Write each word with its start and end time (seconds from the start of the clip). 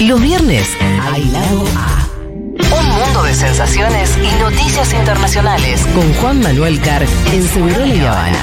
Los 0.00 0.18
viernes, 0.18 0.66
al 0.80 1.30
lado 1.30 1.64
A. 1.76 2.08
Un 2.16 2.88
mundo 2.88 3.22
de 3.22 3.34
sensaciones 3.34 4.16
y 4.16 4.40
noticias 4.40 4.94
internacionales 4.94 5.86
con 5.94 6.10
Juan 6.14 6.40
Manuel 6.40 6.80
Carr 6.80 7.04
en 7.30 7.42
Segurola 7.42 7.94
y 7.94 8.00
Habana. 8.00 8.38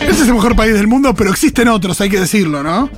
Este 0.00 0.12
es 0.12 0.28
el 0.28 0.34
mejor 0.34 0.56
país 0.56 0.72
del 0.72 0.86
mundo, 0.86 1.14
pero 1.14 1.28
existen 1.28 1.68
otros, 1.68 2.00
hay 2.00 2.08
que 2.08 2.20
decirlo, 2.20 2.62
¿no? 2.62 2.88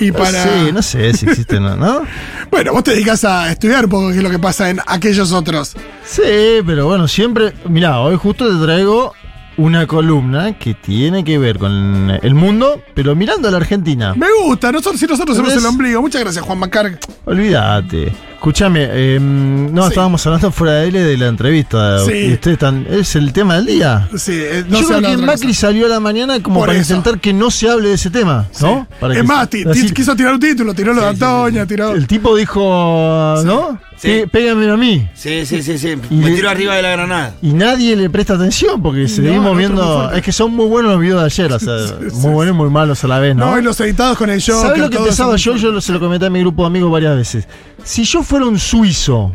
Y 0.00 0.12
para. 0.12 0.42
Sí, 0.42 0.72
no 0.72 0.82
sé 0.82 1.12
si 1.12 1.26
existen 1.26 1.64
o 1.64 1.76
no. 1.76 2.02
Bueno, 2.50 2.72
vos 2.72 2.82
te 2.82 2.90
dedicas 2.92 3.24
a 3.24 3.52
estudiar 3.52 3.84
un 3.84 3.90
poco 3.90 4.08
qué 4.10 4.16
es 4.16 4.22
lo 4.22 4.30
que 4.30 4.38
pasa 4.38 4.70
en 4.70 4.80
aquellos 4.86 5.32
otros. 5.32 5.74
Sí, 6.04 6.60
pero 6.66 6.86
bueno, 6.86 7.06
siempre. 7.06 7.52
Mirá, 7.68 8.00
hoy 8.00 8.16
justo 8.16 8.48
te 8.48 8.64
traigo 8.64 9.14
una 9.60 9.86
columna 9.86 10.58
que 10.58 10.74
tiene 10.74 11.22
que 11.22 11.38
ver 11.38 11.58
con 11.58 12.10
el 12.22 12.34
mundo, 12.34 12.80
pero 12.94 13.14
mirando 13.14 13.48
a 13.48 13.50
la 13.50 13.58
Argentina. 13.58 14.14
Me 14.16 14.26
gusta, 14.44 14.72
nosotros, 14.72 14.98
si 14.98 15.06
nosotros 15.06 15.36
somos 15.36 15.52
el 15.54 15.64
ombligo. 15.66 16.00
Muchas 16.00 16.22
gracias, 16.22 16.44
Juan 16.44 16.58
Macar. 16.58 16.98
Olvídate. 17.26 18.12
Escúchame, 18.34 18.86
eh, 18.90 19.18
no, 19.20 19.82
Sí. 19.82 19.88
estábamos 19.90 20.26
hablando 20.26 20.50
fuera 20.50 20.72
de 20.74 20.84
aire 20.84 21.00
de 21.04 21.16
la 21.18 21.26
entrevista. 21.28 21.98
Sí. 22.06 22.32
Ustedes 22.32 22.54
están, 22.54 22.86
¿Es 22.88 23.14
el 23.14 23.34
tema 23.34 23.56
del 23.56 23.66
día? 23.66 24.08
Sí, 24.16 24.32
eh, 24.34 24.64
no 24.66 24.80
Yo 24.80 24.86
se 24.88 24.94
creo 24.96 25.10
que 25.10 25.16
Macri 25.18 25.48
cosa. 25.48 25.60
salió 25.60 25.84
a 25.84 25.88
la 25.90 26.00
mañana 26.00 26.42
como 26.42 26.60
Por 26.60 26.68
para 26.68 26.78
eso. 26.78 26.94
intentar 26.94 27.20
que 27.20 27.34
no 27.34 27.50
se 27.50 27.68
hable 27.68 27.88
de 27.88 27.94
ese 27.96 28.08
tema, 28.08 28.46
¿no? 28.62 28.86
Para 28.98 29.12
es 29.12 29.20
que- 29.20 29.26
más, 29.26 29.46
así- 29.70 29.92
quiso 29.92 30.16
tirar 30.16 30.32
un 30.34 30.40
título, 30.40 30.72
tiró 30.72 30.94
lo 30.94 31.02
de 31.02 31.08
Antonia, 31.08 31.66
tiró. 31.66 31.92
El 31.92 32.06
tipo 32.06 32.34
dijo, 32.34 33.34
¿no? 33.44 33.78
Sí. 34.00 34.08
Que 34.08 34.26
Pégame 34.28 34.70
a 34.70 34.76
mí. 34.78 35.06
Sí, 35.12 35.44
sí, 35.44 35.62
sí, 35.62 35.76
sí. 35.78 35.94
Y 36.10 36.14
Me 36.14 36.30
le- 36.30 36.36
tiró 36.36 36.48
arriba 36.48 36.74
de 36.74 36.80
la 36.80 36.90
granada. 36.92 37.34
Y 37.42 37.52
nadie 37.52 37.94
le 37.96 38.08
presta 38.08 38.32
atención 38.34 38.80
porque 38.82 39.06
seguimos 39.08 39.44
muy 39.52 39.58
viendo. 39.58 40.10
Es 40.12 40.22
que 40.22 40.32
son 40.32 40.52
muy 40.52 40.66
buenos 40.68 40.92
los 40.92 41.00
videos 41.02 41.20
de 41.20 41.26
ayer, 41.26 41.52
o 41.52 41.58
sea, 41.58 41.74
muy 42.14 42.32
buenos 42.32 42.54
y 42.54 42.56
muy 42.56 42.70
malos 42.70 43.04
a 43.04 43.08
la 43.08 43.18
vez, 43.18 43.36
¿no? 43.36 43.50
No, 43.50 43.58
y 43.58 43.62
los 43.62 43.78
editados 43.80 44.16
con 44.16 44.30
el 44.30 44.40
show. 44.40 44.58
¿Sabes 44.62 44.78
lo 44.78 44.88
que 44.88 44.96
pensaba 44.98 45.36
yo? 45.36 45.54
Yo 45.56 45.70
lo- 45.70 45.82
se 45.82 45.92
lo 45.92 46.00
comenté 46.00 46.24
a 46.24 46.30
mi 46.30 46.40
grupo 46.40 46.62
de 46.62 46.68
amigos 46.68 46.90
varias 46.90 47.14
veces. 47.14 47.46
Si 47.84 48.04
yo 48.04 48.22
fuera 48.22 48.46
un 48.46 48.58
suizo 48.58 49.32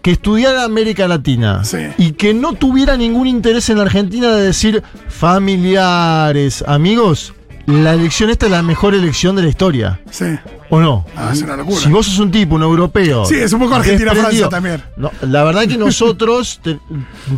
que 0.00 0.12
estudiara 0.12 0.62
América 0.62 1.08
Latina 1.08 1.64
Sí. 1.64 1.78
y 1.98 2.12
que 2.12 2.32
no 2.34 2.52
tuviera 2.52 2.96
ningún 2.96 3.26
interés 3.26 3.68
en 3.68 3.78
la 3.78 3.82
Argentina 3.82 4.28
de 4.32 4.42
decir 4.42 4.80
familiares, 5.08 6.62
amigos, 6.66 7.34
la 7.68 7.92
elección 7.94 8.30
esta 8.30 8.46
es 8.46 8.52
la 8.52 8.62
mejor 8.62 8.94
elección 8.94 9.36
de 9.36 9.42
la 9.42 9.48
historia. 9.48 10.00
Sí. 10.10 10.24
¿O 10.70 10.80
no? 10.80 11.04
Ah, 11.16 11.30
es 11.32 11.42
una 11.42 11.56
locura. 11.56 11.78
Si 11.80 11.88
vos 11.90 12.06
sos 12.06 12.18
un 12.18 12.30
tipo, 12.30 12.56
un 12.56 12.62
europeo. 12.62 13.24
Sí, 13.24 13.36
es 13.36 13.52
un 13.52 13.60
poco 13.60 13.74
Argentina-Francia 13.76 14.48
también. 14.48 14.82
No, 14.96 15.10
la 15.22 15.44
verdad 15.44 15.62
que 15.66 15.76
nosotros 15.78 16.60
te- 16.62 16.78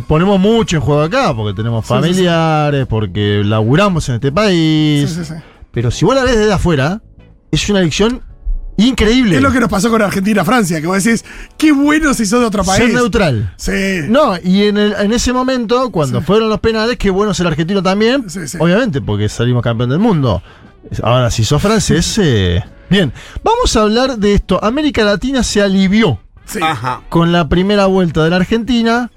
ponemos 0.07 0.39
mucho 0.39 0.77
en 0.77 0.81
juego 0.81 1.01
acá, 1.01 1.33
porque 1.35 1.55
tenemos 1.55 1.85
Sí, 1.85 1.93
sí, 1.93 1.99
sí. 1.99 2.01
familiares, 2.01 2.87
porque 2.87 3.41
laburamos 3.45 4.07
en 4.09 4.15
este 4.15 4.31
país. 4.31 5.09
Sí, 5.09 5.15
sí, 5.23 5.25
sí. 5.25 5.33
Pero 5.71 5.91
si 5.91 6.03
vos 6.05 6.15
la 6.15 6.23
ves 6.23 6.37
desde 6.37 6.51
afuera, 6.53 7.01
es 7.51 7.69
una 7.69 7.79
elección 7.79 8.21
increíble. 8.77 9.35
Es 9.35 9.41
lo 9.41 9.51
que 9.51 9.59
nos 9.59 9.69
pasó 9.69 9.89
con 9.89 10.01
Argentina-Francia, 10.01 10.81
que 10.81 10.87
vos 10.87 11.03
decís, 11.03 11.23
qué 11.57 11.71
bueno 11.71 12.13
si 12.13 12.25
sos 12.25 12.39
de 12.39 12.45
otro 12.47 12.63
país. 12.63 12.83
Ser 12.85 12.93
neutral. 12.93 13.53
Sí. 13.57 13.71
No, 14.09 14.33
y 14.43 14.63
en, 14.63 14.77
el- 14.77 14.93
en 14.93 15.11
ese 15.13 15.33
momento, 15.33 15.91
cuando 15.91 16.19
Sí. 16.19 16.25
fueron 16.25 16.49
los 16.49 16.59
penales, 16.59 16.97
qué 16.97 17.09
bueno 17.09 17.33
ser 17.33 17.47
argentino 17.47 17.81
también. 17.83 18.29
Sí, 18.29 18.47
sí. 18.47 18.57
Obviamente, 18.59 19.01
porque 19.01 19.29
salimos 19.29 19.61
campeón 19.63 19.89
del 19.89 19.99
mundo. 19.99 20.41
Ahora, 21.03 21.29
si 21.29 21.43
sos 21.43 21.61
francés, 21.61 22.17
eh, 22.21 22.63
bien. 22.89 23.13
Vamos 23.43 23.75
a 23.75 23.81
hablar 23.83 24.17
de 24.17 24.33
esto. 24.33 24.63
América 24.63 25.03
Latina 25.03 25.43
se 25.43 25.61
alivió 25.61 26.19
Sí. 26.45 26.59
Ajá. 26.61 27.01
con 27.09 27.31
la 27.31 27.47
primera 27.47 27.85
vuelta 27.85 28.23
de 28.23 28.29
la 28.31 28.37
Argentina. 28.37 29.11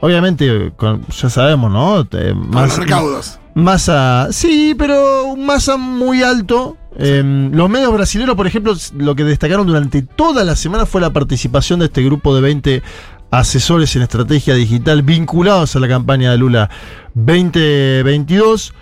Obviamente, 0.00 0.72
con- 0.76 1.06
ya 1.06 1.30
sabemos, 1.30 1.70
¿no? 1.70 2.00
Eh, 2.00 2.06
Con 2.32 2.50
más, 2.50 2.70
los 2.70 2.78
recaudos. 2.78 3.38
Masa, 3.54 4.28
sí, 4.32 4.74
pero 4.76 5.24
un 5.26 5.46
masa 5.46 5.76
muy 5.76 6.22
alto. 6.22 6.76
Eh, 6.96 7.50
los 7.52 7.68
medios 7.68 7.92
brasileños, 7.92 8.36
por 8.36 8.46
ejemplo, 8.46 8.74
lo 8.96 9.14
que 9.14 9.24
destacaron 9.24 9.66
durante 9.66 10.02
toda 10.02 10.44
la 10.44 10.56
semana 10.56 10.86
fue 10.86 11.00
la 11.00 11.10
participación 11.10 11.80
de 11.80 11.86
este 11.86 12.02
grupo 12.02 12.34
de 12.34 12.40
20 12.40 12.82
asesores 13.30 13.94
en 13.96 14.02
estrategia 14.02 14.54
digital 14.54 15.02
vinculados 15.02 15.74
a 15.74 15.80
la 15.80 15.88
campaña 15.88 16.30
de 16.30 16.38
Lula 16.38 16.70
2022. 17.14 18.74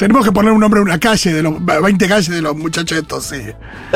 Tenemos 0.00 0.24
que 0.24 0.32
poner 0.32 0.50
un 0.50 0.60
nombre 0.60 0.80
a 0.80 0.82
una 0.82 0.98
calle, 0.98 1.30
de 1.30 1.42
los 1.42 1.54
20 1.62 2.08
calles 2.08 2.30
de 2.30 2.40
los 2.40 2.56
muchachos 2.56 2.96
estos, 2.96 3.22
sí. 3.22 3.36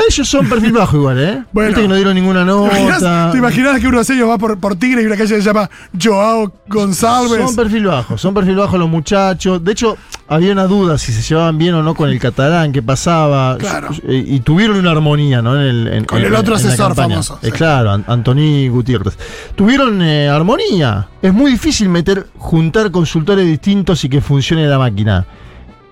Ellos 0.06 0.28
son 0.28 0.46
perfil 0.50 0.72
bajo 0.72 0.98
igual, 0.98 1.18
¿eh? 1.18 1.42
Bueno. 1.54 1.68
Viste 1.68 1.80
que 1.80 1.88
no 1.88 1.94
dieron 1.94 2.14
ninguna 2.14 2.40
¿Te 2.44 2.50
imaginas, 2.52 3.00
nota. 3.00 3.30
te 3.32 3.38
imaginas 3.38 3.80
que 3.80 3.86
uno 3.86 4.04
de 4.04 4.14
ellos 4.14 4.28
va 4.28 4.36
por, 4.36 4.58
por 4.60 4.76
Tigre 4.76 5.00
y 5.02 5.06
una 5.06 5.16
calle 5.16 5.28
se 5.28 5.40
llama 5.40 5.70
Joao 5.98 6.52
González? 6.68 7.40
Son 7.46 7.56
perfil 7.56 7.86
bajo, 7.86 8.18
son 8.18 8.34
perfil 8.34 8.56
bajo 8.56 8.76
los 8.76 8.86
muchachos. 8.90 9.64
De 9.64 9.72
hecho, 9.72 9.96
había 10.28 10.52
una 10.52 10.64
duda 10.66 10.98
si 10.98 11.10
se 11.10 11.22
llevaban 11.22 11.56
bien 11.56 11.72
o 11.72 11.82
no 11.82 11.94
con 11.94 12.10
el 12.10 12.20
catalán, 12.20 12.70
qué 12.70 12.82
pasaba. 12.82 13.56
Claro. 13.56 13.88
Y 14.06 14.40
tuvieron 14.40 14.76
una 14.76 14.90
armonía, 14.90 15.40
¿no? 15.40 15.54
En 15.58 15.62
el, 15.62 15.88
en- 15.88 16.04
Con 16.04 16.18
en- 16.18 16.26
el 16.26 16.34
otro 16.34 16.56
asesor 16.56 16.94
famoso, 16.94 17.38
Eh, 17.40 17.46
sí. 17.46 17.52
claro, 17.52 17.92
An- 17.92 18.24
Gutiérrez. 18.70 19.16
Tuvieron 19.54 20.02
eh, 20.02 20.28
armonía. 20.28 21.08
Es 21.22 21.32
muy 21.32 21.52
difícil 21.52 21.88
meter, 21.88 22.26
juntar 22.36 22.90
consultores 22.90 23.46
distintos 23.46 24.04
y 24.04 24.10
que 24.10 24.20
funcione 24.20 24.66
la 24.66 24.78
máquina. 24.78 25.24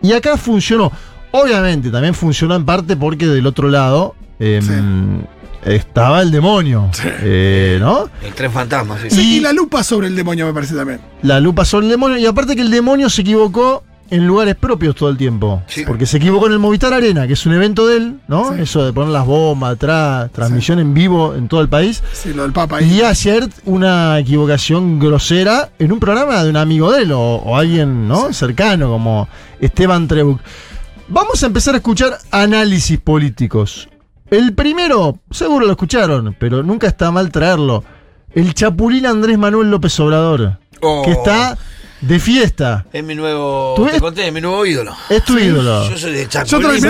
Y 0.02 0.12
acá 0.12 0.36
funcionó. 0.36 0.90
Obviamente, 1.30 1.90
también 1.90 2.14
funcionó 2.14 2.54
en 2.56 2.64
parte 2.64 2.96
porque 2.96 3.26
del 3.26 3.46
otro 3.46 3.68
lado. 3.68 4.14
em, 4.38 5.22
Estaba 5.64 6.22
el 6.22 6.32
demonio, 6.32 6.90
eh, 7.20 7.78
¿no? 7.80 8.10
El 8.24 8.32
tren 8.34 8.50
fantasma, 8.50 8.98
sí. 9.00 9.08
Sí, 9.10 9.36
y 9.36 9.40
la 9.40 9.52
lupa 9.52 9.84
sobre 9.84 10.08
el 10.08 10.16
demonio 10.16 10.44
me 10.44 10.52
parece 10.52 10.74
también. 10.74 11.00
la 11.22 11.38
lupa 11.38 11.64
sobre 11.64 11.86
el 11.86 11.92
demonio. 11.92 12.18
Y 12.18 12.26
aparte 12.26 12.56
que 12.56 12.62
el 12.62 12.70
demonio 12.70 13.08
se 13.08 13.22
equivocó 13.22 13.84
en 14.12 14.26
lugares 14.26 14.54
propios 14.54 14.94
todo 14.94 15.08
el 15.08 15.16
tiempo. 15.16 15.62
Sí. 15.66 15.84
Porque 15.86 16.06
se 16.06 16.18
equivocó 16.18 16.46
en 16.46 16.52
el 16.52 16.58
Movistar 16.58 16.92
Arena, 16.92 17.26
que 17.26 17.32
es 17.32 17.46
un 17.46 17.54
evento 17.54 17.86
de 17.86 17.96
él, 17.96 18.20
¿no? 18.28 18.52
Sí. 18.54 18.60
Eso 18.62 18.84
de 18.84 18.92
poner 18.92 19.10
las 19.10 19.26
bombas 19.26 19.72
atrás, 19.72 20.30
transmisión 20.32 20.78
en 20.78 20.92
vivo 20.94 21.34
en 21.34 21.48
todo 21.48 21.60
el 21.62 21.68
país. 21.68 22.02
Sí, 22.12 22.32
lo 22.32 22.42
del 22.42 22.52
Papa 22.52 22.76
ahí. 22.78 22.92
Y 22.98 23.02
ayer 23.02 23.48
una 23.64 24.18
equivocación 24.18 24.98
grosera 24.98 25.70
en 25.78 25.92
un 25.92 25.98
programa 25.98 26.44
de 26.44 26.50
un 26.50 26.56
amigo 26.56 26.92
de 26.92 27.02
él 27.04 27.12
o, 27.12 27.20
o 27.36 27.56
alguien, 27.56 28.06
¿no? 28.06 28.32
Cercano, 28.32 28.88
como 28.90 29.28
Esteban 29.60 30.06
Trebuch. 30.06 30.40
Vamos 31.08 31.42
a 31.42 31.46
empezar 31.46 31.74
a 31.74 31.78
escuchar 31.78 32.18
análisis 32.30 32.98
políticos. 33.00 33.88
El 34.30 34.54
primero, 34.54 35.18
seguro 35.30 35.66
lo 35.66 35.72
escucharon, 35.72 36.36
pero 36.38 36.62
nunca 36.62 36.86
está 36.86 37.10
mal 37.10 37.30
traerlo. 37.30 37.84
El 38.34 38.54
chapulín 38.54 39.04
Andrés 39.06 39.36
Manuel 39.38 39.70
López 39.70 39.98
Obrador, 40.00 40.58
Oh. 40.84 41.02
que 41.04 41.12
está 41.12 41.56
de 42.02 42.18
fiesta. 42.18 42.84
Es 42.92 43.02
mi 43.02 43.14
nuevo. 43.14 43.74
¿Tú 43.76 43.86
Te 43.86 43.98
conté, 44.00 44.26
es 44.26 44.32
mi 44.32 44.40
nuevo 44.40 44.66
ídolo. 44.66 44.94
Es 45.08 45.24
tu 45.24 45.38
ídolo. 45.38 45.88
Yo 45.88 45.96
soy 45.96 46.12
del 46.12 46.28
Chapulín. 46.28 46.80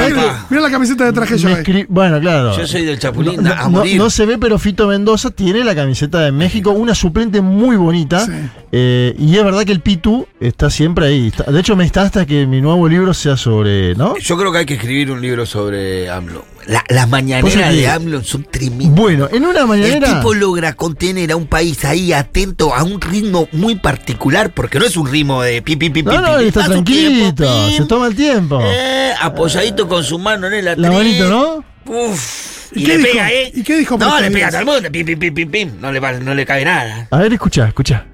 mirá 0.50 0.62
la 0.62 0.71
camiseta 0.71 1.05
de 1.05 1.12
traje 1.12 1.39
yo. 1.39 1.49
Ahí. 1.49 1.87
bueno, 1.89 2.19
claro. 2.21 2.56
Yo 2.56 2.67
soy 2.67 2.84
del 2.84 2.99
Chapulín, 2.99 3.43
No, 3.43 3.53
a 3.53 3.62
no- 3.65 3.71
morir. 3.71 3.97
no 3.99 4.11
se 4.11 4.27
ve, 4.27 4.39
pero 4.39 4.59
Fito 4.59 4.87
Mendoza 4.89 5.31
tiene 5.31 5.62
la 5.65 5.75
camiseta 5.75 6.21
de 6.21 6.33
México, 6.33 6.71
una 6.71 6.95
suplente 6.95 7.41
muy 7.41 7.77
bonita. 7.77 8.27
Sí. 8.27 8.33
Eh, 8.73 9.15
y 9.19 9.37
es 9.37 9.45
verdad 9.45 9.65
que 9.65 9.73
el 9.73 9.81
Pitu 9.81 10.27
está 10.41 10.71
siempre 10.71 11.06
ahí. 11.06 11.33
De 11.47 11.61
hecho, 11.61 11.77
me 11.77 11.84
está 11.84 12.03
hasta 12.03 12.25
que 12.27 12.47
mi 12.47 12.61
nuevo 12.61 12.89
libro 12.89 13.12
sea 13.15 13.37
sobre, 13.37 13.94
¿no? 13.94 14.17
Yo 14.17 14.37
creo 14.39 14.50
que 14.50 14.59
hay 14.59 14.67
que 14.67 14.75
escribir 14.75 15.11
un 15.11 15.21
libro 15.21 15.44
sobre 15.44 16.09
AMLO. 16.11 16.44
La- 16.67 16.84
las 16.89 17.09
mañaneras 17.09 17.75
de 17.75 17.89
AMLO 17.89 18.23
son 18.23 18.44
tremendas. 18.50 18.94
Bueno, 18.97 19.29
en 19.33 19.44
una 19.44 19.61
El 19.62 19.67
mañanera. 19.67 20.15
tipo 20.17 20.33
logra 20.33 20.73
contener 20.75 21.33
a 21.33 21.37
un 21.37 21.47
país 21.49 21.84
ahí 21.84 22.12
atento 22.12 22.73
a 22.75 22.83
un 22.84 23.00
ritmo 23.00 23.49
muy 23.53 23.75
particular, 23.75 24.53
porque 24.55 24.79
no 24.79 24.84
es 24.87 24.97
un 24.97 25.01
ritmo 25.10 25.42
de 25.42 25.62
pi, 25.62 25.76
pi, 25.76 25.90
pi, 25.90 26.02
pi, 26.02 26.08
No, 26.10 26.20
no, 26.20 26.38
está 26.38 26.64
tranquilito, 26.64 27.44
tiempo, 27.44 27.70
se 27.76 27.84
toma 27.86 28.06
el 28.08 28.14
tiempo. 28.16 28.60
eh, 28.62 29.12
apoyadito 29.20 29.88
con 29.88 30.02
su 30.04 30.18
mano 30.18 30.46
en 30.46 30.54
el 30.54 30.64
La 30.64 30.72
atril. 30.72 30.90
manito, 30.90 31.28
¿no? 31.28 31.64
Uf. 31.86 32.72
¿Y 32.74 32.82
Y, 32.82 32.84
qué 32.84 32.92
le 32.92 32.98
dijo? 32.98 33.10
pega, 33.12 33.30
¿eh? 33.32 33.52
¿Y 33.54 33.62
qué 33.62 33.76
dijo 33.76 33.98
No, 33.98 34.18
le 34.20 34.30
pega 34.30 34.46
a 34.46 34.50
todo 34.50 34.60
el 34.60 34.66
mundo. 34.66 34.88
Pim, 34.90 35.04
pim, 35.04 35.19
pim, 35.19 35.34
pim, 35.34 35.50
pim. 35.50 35.70
No 35.81 35.93
le, 35.93 36.00
va- 36.00 36.12
no 36.12 36.34
le 36.34 36.46
cabe 36.46 36.64
nada. 36.64 37.06
A 37.10 37.19
ver, 37.19 37.32
escucha, 37.34 37.69
escucha. 37.69 38.06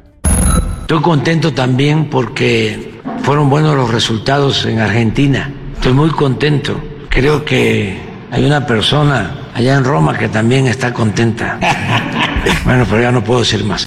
Estoy 0.81 1.01
contento 1.01 1.53
también 1.53 2.07
porque 2.11 3.01
fueron 3.23 3.49
buenos 3.51 3.77
los 3.77 3.91
resultados 3.91 4.65
en 4.67 4.81
Argentina. 4.81 5.51
Estoy 5.75 5.93
muy 5.93 6.11
contento. 6.11 6.81
Creo 7.09 7.45
que 7.45 7.99
hay 8.33 8.45
una 8.45 8.67
persona 8.67 9.51
allá 9.55 9.75
en 9.77 9.85
Roma 9.85 10.19
que 10.19 10.29
también 10.29 10.67
está 10.67 10.93
contenta. 10.93 11.59
Bueno, 12.65 12.87
pero 12.89 13.03
ya 13.03 13.13
no 13.13 13.23
puedo 13.25 13.41
decir 13.41 13.65
más. 13.65 13.85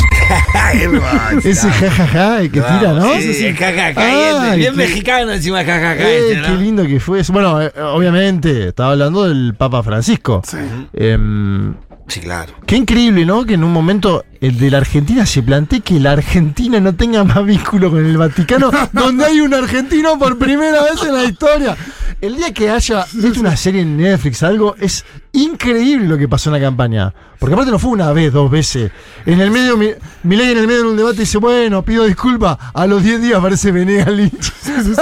Ese 1.43 1.69
jajaja, 1.69 2.41
el 2.41 2.51
que 2.51 2.61
tira, 2.61 2.93
¿no? 2.93 3.13
Sí, 3.15 3.33
sí, 3.33 3.53
jajaja. 3.53 4.55
Bien 4.55 4.75
mexicano 4.75 5.31
encima, 5.31 5.63
jajaja. 5.63 5.95
Eh, 6.01 6.31
este, 6.31 6.37
¿no? 6.37 6.47
qué 6.47 6.63
lindo 6.63 6.85
que 6.85 6.99
fue 6.99 7.19
eso. 7.19 7.33
Bueno, 7.33 7.61
eh, 7.61 7.71
obviamente, 7.81 8.69
estaba 8.69 8.91
hablando 8.91 9.27
del 9.27 9.55
Papa 9.55 9.83
Francisco. 9.83 10.41
Sí. 10.45 10.57
Em, 10.93 11.73
Sí, 12.11 12.19
claro. 12.19 12.51
Qué 12.65 12.75
increíble, 12.75 13.25
¿no? 13.25 13.45
Que 13.45 13.53
en 13.53 13.63
un 13.63 13.71
momento 13.71 14.25
el 14.41 14.59
de 14.59 14.69
la 14.69 14.79
Argentina 14.79 15.25
se 15.25 15.41
plantee 15.43 15.79
que 15.79 15.97
la 15.97 16.11
Argentina 16.11 16.77
no 16.81 16.93
tenga 16.93 17.23
más 17.23 17.45
vínculo 17.45 17.89
con 17.89 18.05
el 18.05 18.17
Vaticano, 18.17 18.69
donde 18.91 19.23
hay 19.23 19.39
un 19.39 19.53
argentino 19.53 20.19
por 20.19 20.37
primera 20.37 20.83
vez 20.83 21.01
en 21.07 21.13
la 21.13 21.23
historia. 21.23 21.77
El 22.21 22.37
día 22.37 22.53
que 22.53 22.69
haya 22.69 23.05
visto 23.13 23.39
una 23.39 23.57
serie 23.57 23.81
en 23.81 23.97
Netflix, 23.97 24.43
algo, 24.43 24.75
es 24.79 25.03
increíble 25.33 26.07
lo 26.07 26.17
que 26.17 26.27
pasó 26.29 26.49
en 26.49 26.53
la 26.53 26.67
campaña. 26.67 27.13
Porque 27.39 27.53
aparte 27.53 27.71
no 27.71 27.79
fue 27.79 27.91
una 27.91 28.13
vez, 28.13 28.31
dos 28.31 28.49
veces. 28.49 28.91
En 29.25 29.41
el 29.41 29.49
medio, 29.49 29.75
mi, 29.75 29.89
Milei 30.23 30.51
en 30.51 30.59
el 30.59 30.67
medio 30.67 30.83
de 30.83 30.89
un 30.89 30.97
debate 30.97 31.21
dice, 31.21 31.39
bueno, 31.39 31.83
pido 31.83 32.05
disculpas. 32.05 32.57
A 32.73 32.85
los 32.85 33.03
10 33.03 33.21
días 33.21 33.39
aparece 33.39 33.71
Venegas 33.71 34.07
Lynch. 34.07 34.53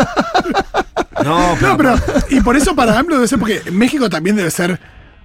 No, 1.21 1.53
No, 1.57 1.75
pero. 1.75 1.95
Y 2.29 2.39
por 2.39 2.55
eso 2.55 2.73
para 2.73 2.97
AMLO 2.97 3.15
debe 3.15 3.27
ser, 3.27 3.39
porque 3.39 3.61
México 3.71 4.09
también 4.09 4.37
debe 4.37 4.49
ser, 4.49 4.79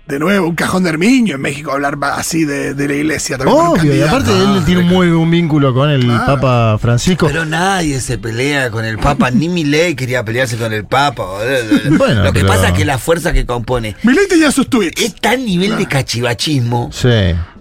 de 0.06 0.18
nuevo, 0.18 0.46
un 0.48 0.54
cajón 0.54 0.82
de 0.82 0.90
Hermiño 0.90 1.36
en 1.36 1.40
México 1.40 1.72
hablar 1.72 1.96
así 2.02 2.44
de, 2.44 2.74
de 2.74 2.88
la 2.88 2.94
iglesia. 2.94 3.38
También 3.38 3.56
Obvio, 3.58 3.96
y 3.96 4.02
aparte 4.02 4.30
él 4.32 4.62
tiene 4.66 4.82
un 4.82 4.88
muy 4.88 5.10
buen 5.10 5.30
vínculo 5.30 5.72
con 5.72 5.88
el 5.90 6.02
Claro. 6.04 6.26
Papa 6.26 6.78
Francisco. 6.78 7.26
pero 7.26 7.46
nadie 7.46 8.00
se 8.00 8.18
pelea 8.18 8.70
con 8.70 8.84
el 8.84 8.98
Papa, 8.98 9.30
ni 9.30 9.48
Milei 9.48 9.94
quería 9.94 10.22
pelearse 10.24 10.56
con 10.58 10.72
el 10.72 10.84
Papa. 10.84 11.24
Bueno, 11.96 12.22
Lo 12.24 12.32
que 12.32 12.40
pero- 12.40 12.48
pasa 12.52 12.68
es 12.68 12.74
que 12.74 12.84
la 12.84 12.98
fuerza 12.98 13.32
que 13.32 13.46
compone 13.46 13.96
Milei 14.02 14.28
tenía 14.28 14.50
sus 14.52 14.68
tweets. 14.68 15.00
es 15.00 15.14
tan 15.14 15.44
nivel 15.44 15.76
de 15.78 15.86
cachivachismo. 15.86 16.90
Sí. 16.92 17.08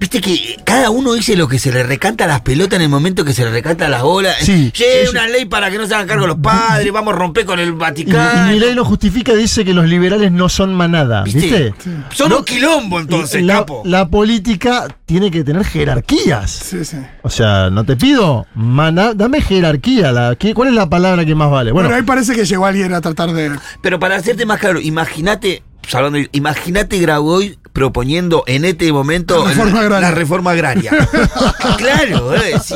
Viste 0.04 0.20
que 0.20 0.58
cada 0.66 0.90
uno 0.90 1.14
dice 1.14 1.38
lo 1.38 1.48
que 1.48 1.58
se 1.60 1.72
le 1.72 1.82
recanta 1.82 2.26
a 2.26 2.28
las 2.28 2.42
pelotas 2.42 2.76
en 2.76 2.82
el 2.84 2.90
momento 2.90 3.24
que 3.24 3.32
se 3.34 3.46
le 3.46 3.52
recanta 3.52 3.88
las 3.88 4.02
bolas. 4.04 4.36
Sí. 4.42 4.70
Che, 4.74 5.08
una 5.10 5.28
ley 5.28 5.46
para 5.46 5.72
que 5.72 5.78
no 5.78 5.88
se 5.88 5.96
hagan 5.96 6.08
cargo 6.10 6.28
los 6.28 6.40
padres, 6.40 6.92
vamos 6.92 7.14
a 7.14 7.18
romper 7.18 7.46
con 7.46 7.58
el 7.58 7.70
Y, 7.70 7.72
Vaticano. 7.72 8.52
y 8.52 8.54
Milei 8.56 8.74
lo 8.74 8.84
justifica 8.84 9.32
y 9.32 9.38
dice 9.38 9.64
que 9.64 9.74
los 9.74 9.86
liberales 9.88 10.30
no 10.30 10.50
son 10.50 10.74
manada, 10.76 11.24
¿Viste? 11.24 11.40
¿viste? 11.40 11.74
Son 12.14 12.34
un 12.34 12.44
quilombo 12.44 13.00
entonces, 13.00 13.42
la, 13.44 13.60
capo. 13.60 13.82
la 13.86 14.10
política 14.10 14.88
tiene 15.06 15.32
que 15.32 15.46
tener 15.46 15.64
jerarquías. 15.64 16.52
Sí, 16.52 16.84
sí. 16.84 16.98
O 17.22 17.30
sea, 17.30 17.70
no 17.70 17.86
te 17.86 17.96
pido, 17.96 18.46
maná, 18.56 19.14
dame 19.14 19.40
jerarquía. 19.40 20.12
La, 20.12 20.36
¿qué- 20.36 20.54
¿Cuál 20.54 20.68
es 20.68 20.76
la 20.76 20.90
palabra 20.90 21.24
que 21.24 21.34
más 21.34 21.50
vale? 21.50 21.72
Bueno, 21.72 21.88
Pero 21.88 21.96
ahí 21.98 22.04
parece 22.06 22.36
que 22.36 22.44
llegó 22.44 22.66
alguien 22.66 22.94
a 22.94 23.00
tratar 23.00 23.32
de. 23.32 23.52
Pero 23.82 24.00
para 24.02 24.18
hacerte 24.18 24.46
más 24.46 24.60
claro, 24.60 24.82
imagínate, 24.82 25.64
hablando 25.94 26.18
de- 26.18 26.28
imagínate 26.34 27.00
Graboy 27.00 27.58
proponiendo 27.74 28.44
en 28.46 28.66
este 28.66 28.94
momento 28.94 29.44
La 29.44 29.50
reforma 29.52 29.80
agraria. 29.82 30.00
la 30.00 30.12
reforma 30.16 30.52
agraria. 30.52 30.92
claro, 31.78 32.36
eh, 32.36 32.54
sí. 32.64 32.76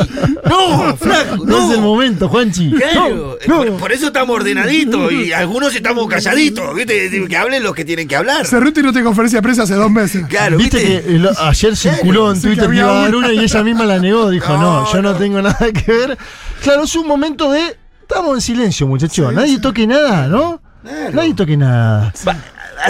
No, 0.50 0.98
flaco, 0.98 1.38
no, 1.38 1.46
no. 1.46 1.70
es 1.70 1.76
el 1.78 1.82
momento, 1.82 2.28
Juanchi. 2.30 2.72
Claro, 2.72 3.38
No, 3.48 3.58
por, 3.58 3.70
no. 3.72 3.78
por 3.78 3.92
eso 3.92 4.08
estamos 4.08 4.36
ordenaditos 4.36 5.12
y 5.12 5.32
algunos 5.34 5.76
estamos 5.76 6.08
calladitos, 6.08 6.74
¿viste? 6.76 7.28
Que 7.28 7.38
hablen 7.38 7.64
los 7.64 7.76
que 7.76 7.86
tienen 7.86 8.08
que 8.08 8.16
hablar. 8.16 8.46
Cerruti 8.48 8.82
no 8.82 8.92
tiene 8.92 9.06
conferencia 9.06 9.38
de 9.38 9.44
prensa 9.44 9.64
hace 9.64 9.76
dos 9.76 9.92
meses. 9.92 10.26
Claro, 10.28 10.58
Viste 10.58 10.78
¿viste? 10.78 11.04
que 11.04 11.16
eh, 11.16 11.20
lo- 11.20 11.32
ayer 11.40 11.76
circuló 11.78 12.32
en 12.32 12.38
sí, 12.38 12.42
que 12.42 12.48
Twitter 12.56 12.70
que 12.72 12.76
iba 12.78 12.90
a 12.92 13.02
haber 13.04 13.16
una. 13.16 13.32
y 13.34 13.40
ella 13.40 13.64
misma 13.64 13.86
la 13.86 14.00
negó. 14.00 14.30
Dijo, 14.32 14.54
no, 14.58 14.82
No, 14.82 14.92
yo 14.94 15.02
no, 15.02 15.12
no. 15.14 15.18
tengo 15.18 15.42
nada 15.44 15.58
que 15.74 15.92
ver. 15.92 16.18
Claro, 16.64 16.84
es 16.84 16.96
un 16.96 17.08
momento 17.08 17.52
de. 17.52 17.78
Estamos 18.02 18.36
en 18.36 18.42
silencio, 18.42 18.88
muchachos. 18.88 19.32
Nadie 19.34 19.60
toque 19.60 19.86
nada, 19.86 20.28
¿no? 20.28 20.60
Claro. 20.82 21.12
Nadie 21.14 21.34
toque 21.34 21.58
nada. 21.58 22.14
Va, 22.28 22.36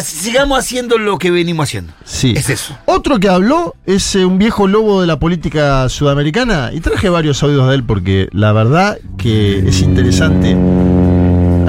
sigamos 0.02 0.60
haciendo 0.60 0.98
lo 0.98 1.18
que 1.18 1.32
venimos 1.32 1.70
haciendo. 1.70 1.94
Sí. 2.04 2.34
Es 2.36 2.50
eso. 2.50 2.78
Otro 2.86 3.20
que 3.20 3.30
habló 3.30 3.76
es 3.86 4.16
eh, 4.16 4.26
un 4.26 4.38
viejo 4.38 4.68
lobo 4.68 5.02
de 5.02 5.08
la 5.08 5.20
política 5.20 5.88
sudamericana 5.90 6.72
y 6.74 6.80
traje 6.80 7.10
varios 7.10 7.42
audios 7.44 7.68
de 7.70 7.76
él 7.76 7.84
porque 7.84 8.30
la 8.32 8.52
verdad 8.52 8.98
que 9.18 9.60
es 9.60 9.82
interesante. 9.82 10.56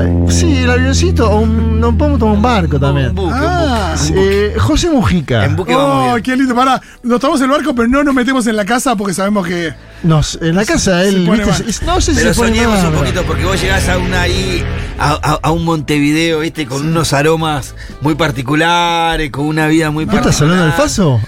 Eh, 0.01 0.25
Sí, 0.31 0.59
el 0.59 0.71
avioncito, 0.71 1.31
o 1.31 1.41
un, 1.41 1.81
no 1.81 1.97
podemos 1.97 2.19
tomar 2.19 2.37
un 2.37 2.43
barco 2.43 2.79
también. 2.81 3.09
Un 3.11 3.15
buque, 3.15 3.35
un 3.35 3.41
Ah. 3.43 3.95
Eh, 4.15 4.55
José 4.59 4.91
Mujica. 4.91 5.45
En 5.45 5.57
buque 5.57 5.75
vamos 5.75 5.97
Oh, 6.11 6.13
bien. 6.15 6.23
qué 6.23 6.37
lindo. 6.37 6.55
Pará, 6.55 6.81
nos 7.03 7.21
tomamos 7.21 7.41
el 7.41 7.49
barco, 7.49 7.75
pero 7.75 7.89
no 7.89 8.05
nos 8.05 8.15
metemos 8.15 8.47
en 8.47 8.57
la 8.57 8.65
casa 8.65 8.95
porque 8.97 9.15
sabemos 9.15 9.47
que. 9.47 9.73
Nos, 10.03 10.39
en 10.41 10.55
la 10.55 10.65
casa 10.65 11.03
Se 11.03 11.09
él, 11.09 11.29
viste, 11.29 11.85
no 11.85 12.01
sé 12.01 12.13
si 12.15 12.21
Pero 12.21 12.33
se 12.35 12.41
pone 12.41 12.51
soñemos 12.55 12.79
mal, 12.85 12.93
un 12.93 12.99
poquito 13.01 13.23
porque 13.25 13.45
vos 13.45 13.61
llegás 13.61 13.89
a 13.89 13.99
una 13.99 14.21
ahí, 14.23 14.63
a, 14.99 15.11
a- 15.15 15.39
a 15.43 15.51
un 15.51 15.65
Montevideo, 15.65 16.39
¿viste? 16.41 16.67
Con 16.67 16.87
unos 16.87 17.13
aromas 17.13 17.75
muy 18.01 18.15
particulares, 18.15 19.31
con 19.33 19.47
una 19.47 19.67
vida 19.67 19.91
muy 19.91 20.05
¿Vos 20.05 20.15
particular. 20.15 20.33
estás 20.33 20.43
hablando 20.43 20.65
del 20.65 20.73
Faso? 20.75 21.21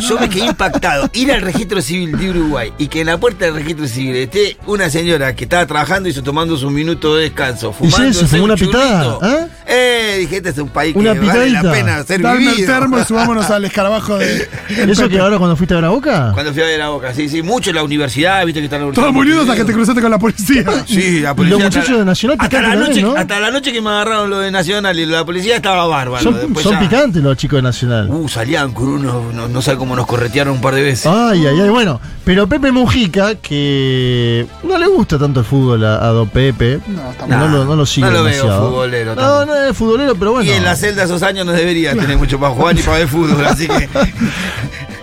Yo 0.00 0.18
me 0.18 0.28
quedé 0.28 0.46
impactado. 0.46 1.08
Ir 1.12 1.32
al 1.32 1.42
registro 1.42 1.80
civil 1.80 2.16
de 2.18 2.30
Uruguay 2.30 2.72
y 2.78 2.88
que 2.88 3.00
en 3.00 3.06
la 3.06 3.18
puerta 3.18 3.44
del 3.46 3.54
registro 3.54 3.86
civil 3.86 4.16
esté 4.16 4.56
una 4.66 4.90
señora 4.90 5.34
que 5.34 5.44
estaba 5.44 5.66
trabajando 5.66 6.08
y 6.08 6.12
se 6.12 6.22
tomando 6.22 6.56
su 6.56 6.70
minuto 6.70 7.16
de 7.16 7.22
descanso, 7.24 7.74
¿Y 7.80 7.90
fumando. 7.90 8.12
se 8.12 8.26
fumó 8.26 8.44
una 8.44 8.56
pitada? 8.56 9.18
¿eh? 9.22 9.46
Eh, 9.68 10.16
dije, 10.20 10.36
este 10.36 10.50
es 10.50 10.58
un 10.58 10.68
país 10.68 10.94
Una 10.94 11.12
que 11.14 11.20
vale 11.20 11.50
la 11.50 11.62
pena 11.62 12.02
ser 12.04 12.22
Dame 12.22 12.38
el 12.44 12.48
vivido. 12.50 12.72
termo 12.72 12.98
y 13.00 13.04
subámonos 13.06 13.50
al 13.50 13.64
escarabajo 13.64 14.16
de. 14.18 14.48
¿Eso 14.68 15.02
que 15.04 15.08
Pepe. 15.08 15.18
ahora 15.20 15.38
cuando 15.38 15.56
fuiste 15.56 15.74
a 15.74 15.78
ver 15.78 15.86
a 15.86 15.88
Boca? 15.90 16.30
Cuando 16.34 16.52
fui 16.52 16.62
a 16.62 16.66
ver 16.66 16.78
la 16.78 16.88
boca, 16.90 17.12
sí, 17.12 17.28
sí, 17.28 17.42
mucho 17.42 17.70
en 17.70 17.76
la 17.76 17.82
universidad, 17.82 18.44
viste 18.46 18.60
que 18.60 18.66
está 18.66 18.76
en 18.76 18.86
la 18.88 18.92
Todos 18.92 19.12
muriendo 19.12 19.42
hasta 19.42 19.56
que 19.56 19.64
te 19.64 19.72
cruzaste 19.72 20.00
con 20.00 20.10
la 20.10 20.18
policía. 20.18 20.64
Sí, 20.86 21.20
la 21.20 21.32
Y 21.32 21.34
policía. 21.34 21.58
los 21.58 21.66
hasta 21.66 21.78
muchachos 21.80 21.90
la- 21.90 21.98
de 21.98 22.04
Nacional 22.04 22.36
hasta 22.40 22.62
la, 22.62 22.68
noche, 22.76 22.84
también, 22.86 23.06
¿no? 23.06 23.16
hasta 23.16 23.40
la 23.40 23.50
noche 23.50 23.72
que 23.72 23.80
me 23.82 23.90
agarraron 23.90 24.30
lo 24.30 24.38
de 24.38 24.50
Nacional 24.52 24.98
y 24.98 25.06
la 25.06 25.24
policía 25.24 25.56
estaba 25.56 25.84
bárbaro. 25.86 26.22
Son, 26.22 26.34
Después 26.34 26.62
son 26.62 26.72
ya- 26.74 26.80
picantes 26.80 27.22
los 27.22 27.36
chicos 27.36 27.58
de 27.58 27.62
Nacional. 27.62 28.08
Uh, 28.08 28.28
salían 28.28 28.72
con 28.72 28.88
unos, 28.88 29.34
no, 29.34 29.48
no 29.48 29.62
sé 29.62 29.74
cómo 29.76 29.96
nos 29.96 30.06
corretearon 30.06 30.54
un 30.54 30.60
par 30.60 30.74
de 30.76 30.82
veces. 30.82 31.06
Ay, 31.06 31.44
ay, 31.46 31.60
ay, 31.60 31.68
bueno. 31.70 32.00
Pero 32.24 32.48
Pepe 32.48 32.70
Mujica, 32.72 33.34
que 33.36 34.46
no 34.64 34.78
le 34.78 34.86
gusta 34.86 35.18
tanto 35.18 35.40
el 35.40 35.46
fútbol 35.46 35.84
a, 35.84 35.96
a 36.04 36.08
Don 36.08 36.28
Pepe. 36.28 36.80
No, 36.86 37.10
está 37.10 37.26
no, 37.26 37.48
lo, 37.48 37.64
no 37.64 37.76
lo 37.76 37.86
sigue 37.86 38.06
No 38.06 38.12
lo 38.12 38.24
veo 38.24 38.32
demasiado. 38.34 38.68
futbolero 38.70 39.14
No, 39.14 39.20
tampoco. 39.22 39.46
no 39.46 39.54
es 39.64 39.76
futbolero, 39.76 40.14
pero 40.14 40.32
bueno. 40.32 40.50
Y 40.50 40.54
en 40.54 40.64
la 40.64 40.76
celda 40.76 41.04
esos 41.04 41.22
años 41.22 41.46
no 41.46 41.52
debería 41.52 41.94
tener 41.94 42.16
mucho 42.16 42.38
para 42.38 42.52
jugar 42.52 42.74
ni 42.74 42.82
para 42.82 42.98
ver 42.98 43.08
fútbol, 43.08 43.44
así 43.46 43.66
que. 43.66 43.88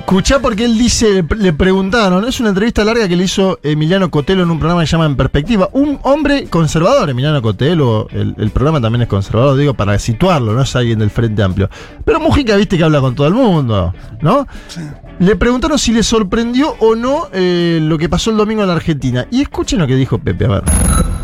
Escuchá 0.03 0.39
porque 0.39 0.65
él 0.65 0.77
dice, 0.77 1.23
le 1.37 1.53
preguntaron, 1.53 2.27
es 2.27 2.39
una 2.39 2.49
entrevista 2.49 2.83
larga 2.83 3.07
que 3.07 3.15
le 3.15 3.23
hizo 3.23 3.59
Emiliano 3.63 4.11
Cotelo 4.11 4.43
en 4.43 4.51
un 4.51 4.59
programa 4.59 4.81
que 4.81 4.87
se 4.87 4.91
llama 4.91 5.05
En 5.05 5.15
Perspectiva. 5.15 5.69
Un 5.71 5.97
hombre 6.03 6.45
conservador, 6.49 7.09
Emiliano 7.09 7.41
Cotelo, 7.41 8.07
el, 8.11 8.35
el 8.37 8.49
programa 8.51 8.81
también 8.81 9.03
es 9.03 9.07
conservador, 9.07 9.57
digo, 9.57 9.73
para 9.73 9.97
situarlo, 9.97 10.53
no 10.53 10.61
es 10.61 10.75
alguien 10.75 10.99
del 10.99 11.09
Frente 11.09 11.41
Amplio. 11.41 11.69
Pero 12.03 12.19
Mujica, 12.19 12.55
viste 12.57 12.77
que 12.77 12.83
habla 12.83 12.99
con 12.99 13.15
todo 13.15 13.27
el 13.27 13.33
mundo, 13.33 13.93
¿no? 14.21 14.45
Le 15.19 15.35
preguntaron 15.35 15.79
si 15.79 15.93
le 15.93 16.03
sorprendió 16.03 16.75
o 16.79 16.95
no 16.95 17.29
eh, 17.31 17.79
lo 17.81 17.97
que 17.97 18.09
pasó 18.09 18.29
el 18.29 18.37
domingo 18.37 18.61
en 18.61 18.67
la 18.67 18.75
Argentina. 18.75 19.25
Y 19.31 19.41
escuchen 19.41 19.79
lo 19.79 19.87
que 19.87 19.95
dijo 19.95 20.19
Pepe, 20.19 20.45
a 20.45 20.47
ver. 20.49 20.63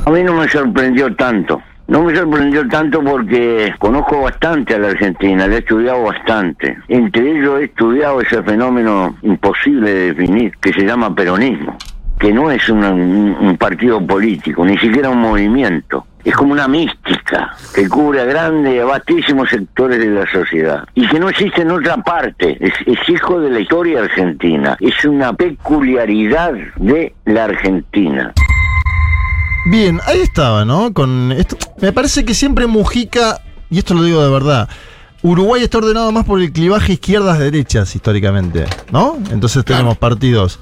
A 0.05 0.09
mí 0.09 0.23
no 0.23 0.33
me 0.33 0.49
sorprendió 0.49 1.13
tanto. 1.15 1.61
No 1.89 2.03
me 2.03 2.15
sorprendió 2.15 2.67
tanto 2.67 3.01
porque 3.03 3.73
conozco 3.79 4.21
bastante 4.21 4.75
a 4.75 4.77
la 4.77 4.89
Argentina, 4.89 5.47
la 5.47 5.55
he 5.55 5.57
estudiado 5.57 6.03
bastante. 6.03 6.77
Entre 6.87 7.31
ellos 7.31 7.59
he 7.59 7.63
estudiado 7.63 8.21
ese 8.21 8.43
fenómeno 8.43 9.17
imposible 9.23 9.91
de 9.91 10.13
definir 10.13 10.55
que 10.61 10.71
se 10.71 10.85
llama 10.85 11.15
peronismo, 11.15 11.75
que 12.19 12.31
no 12.31 12.51
es 12.51 12.69
un, 12.69 12.83
un 12.83 13.57
partido 13.57 14.05
político, 14.05 14.63
ni 14.63 14.77
siquiera 14.77 15.09
un 15.09 15.19
movimiento. 15.19 16.05
Es 16.23 16.35
como 16.35 16.53
una 16.53 16.67
mística 16.67 17.55
que 17.73 17.89
cubre 17.89 18.21
a 18.21 18.25
grandes 18.25 18.79
a 18.79 18.85
vastísimos 18.85 19.49
sectores 19.49 19.97
de 19.97 20.11
la 20.11 20.31
sociedad 20.31 20.83
y 20.93 21.07
que 21.07 21.19
no 21.19 21.27
existe 21.27 21.63
en 21.63 21.71
otra 21.71 21.97
parte. 21.97 22.55
Es 22.59 23.09
hijo 23.09 23.39
de 23.39 23.49
la 23.49 23.61
historia 23.61 24.01
argentina. 24.01 24.77
Es 24.79 25.03
una 25.05 25.33
peculiaridad 25.33 26.53
de 26.75 27.15
la 27.25 27.45
Argentina. 27.45 28.31
Bien, 29.65 29.99
ahí 30.05 30.19
estaba, 30.21 30.65
¿no? 30.65 30.93
Con 30.93 31.31
esto, 31.31 31.57
me 31.81 31.91
parece 31.91 32.25
que 32.25 32.33
siempre 32.33 32.65
Mujica, 32.67 33.41
y 33.69 33.79
esto 33.79 33.93
lo 33.93 34.03
digo 34.03 34.23
de 34.23 34.31
verdad, 34.31 34.69
Uruguay 35.21 35.63
está 35.63 35.79
ordenado 35.79 36.11
más 36.11 36.25
por 36.25 36.41
el 36.41 36.51
clivaje 36.51 36.93
izquierdas-derechas 36.93 37.93
históricamente, 37.95 38.65
¿no? 38.91 39.17
Entonces 39.31 39.65
tenemos 39.65 39.97
partidos 39.97 40.59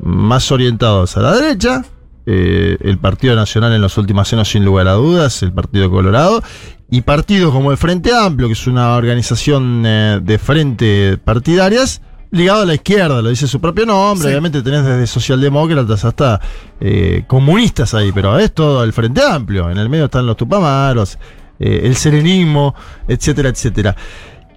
más 0.00 0.50
orientados 0.50 1.16
a 1.16 1.20
la 1.20 1.36
derecha, 1.36 1.84
eh, 2.24 2.78
el 2.80 2.98
Partido 2.98 3.36
Nacional 3.36 3.72
en 3.74 3.82
los 3.82 3.98
últimos 3.98 4.32
años 4.32 4.48
sin 4.48 4.64
lugar 4.64 4.88
a 4.88 4.92
dudas, 4.92 5.42
el 5.42 5.52
Partido 5.52 5.90
Colorado, 5.90 6.42
y 6.90 7.02
partidos 7.02 7.52
como 7.52 7.70
el 7.70 7.76
Frente 7.76 8.14
Amplio, 8.14 8.48
que 8.48 8.54
es 8.54 8.66
una 8.66 8.96
organización 8.96 9.82
eh, 9.84 10.20
de 10.22 10.38
frente 10.38 11.18
partidarias, 11.18 12.00
ligado 12.32 12.62
a 12.62 12.66
la 12.66 12.74
izquierda, 12.74 13.22
lo 13.22 13.28
dice 13.28 13.46
su 13.46 13.60
propio 13.60 13.86
nombre, 13.86 14.22
Sí. 14.22 14.28
obviamente 14.28 14.62
tenés 14.62 14.84
desde 14.84 15.06
socialdemócratas 15.06 16.04
hasta 16.04 16.40
eh, 16.80 17.22
comunistas 17.28 17.94
ahí, 17.94 18.10
pero 18.10 18.36
es 18.38 18.52
todo 18.52 18.82
el 18.82 18.92
Frente 18.92 19.22
Amplio, 19.22 19.70
en 19.70 19.78
el 19.78 19.88
medio 19.88 20.06
están 20.06 20.26
los 20.26 20.36
tupamaros, 20.36 21.18
eh, 21.60 21.82
el 21.84 21.94
serenismo, 21.94 22.74
etcétera, 23.06 23.50
etcétera. 23.50 23.94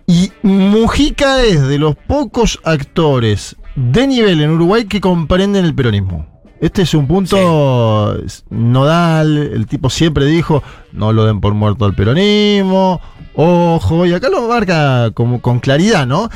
Y 0.08 0.32
Mujica 0.42 1.44
es 1.44 1.68
de 1.68 1.78
los 1.78 1.96
pocos 1.96 2.60
actores 2.64 3.56
de 3.76 4.08
nivel 4.08 4.42
en 4.42 4.52
Uruguay 4.52 4.86
que 4.86 5.02
comprenden 5.02 5.66
el 5.66 5.76
peronismo. 5.76 6.26
Este 6.62 6.84
es 6.84 6.94
un 6.94 7.06
punto 7.08 8.18
nodal, 8.50 9.38
el 9.38 9.68
tipo 9.68 9.90
siempre 9.90 10.26
dijo, 10.26 10.64
no 10.94 11.12
lo 11.12 11.26
den 11.26 11.42
por 11.42 11.54
muerto 11.54 11.86
al 11.86 11.94
peronismo, 11.94 13.02
ojo, 13.36 14.06
y 14.06 14.14
acá 14.14 14.30
lo 14.30 14.48
marca 14.48 15.12
como 15.14 15.42
con 15.42 15.60
claridad, 15.60 16.08
¿no? 16.08 16.30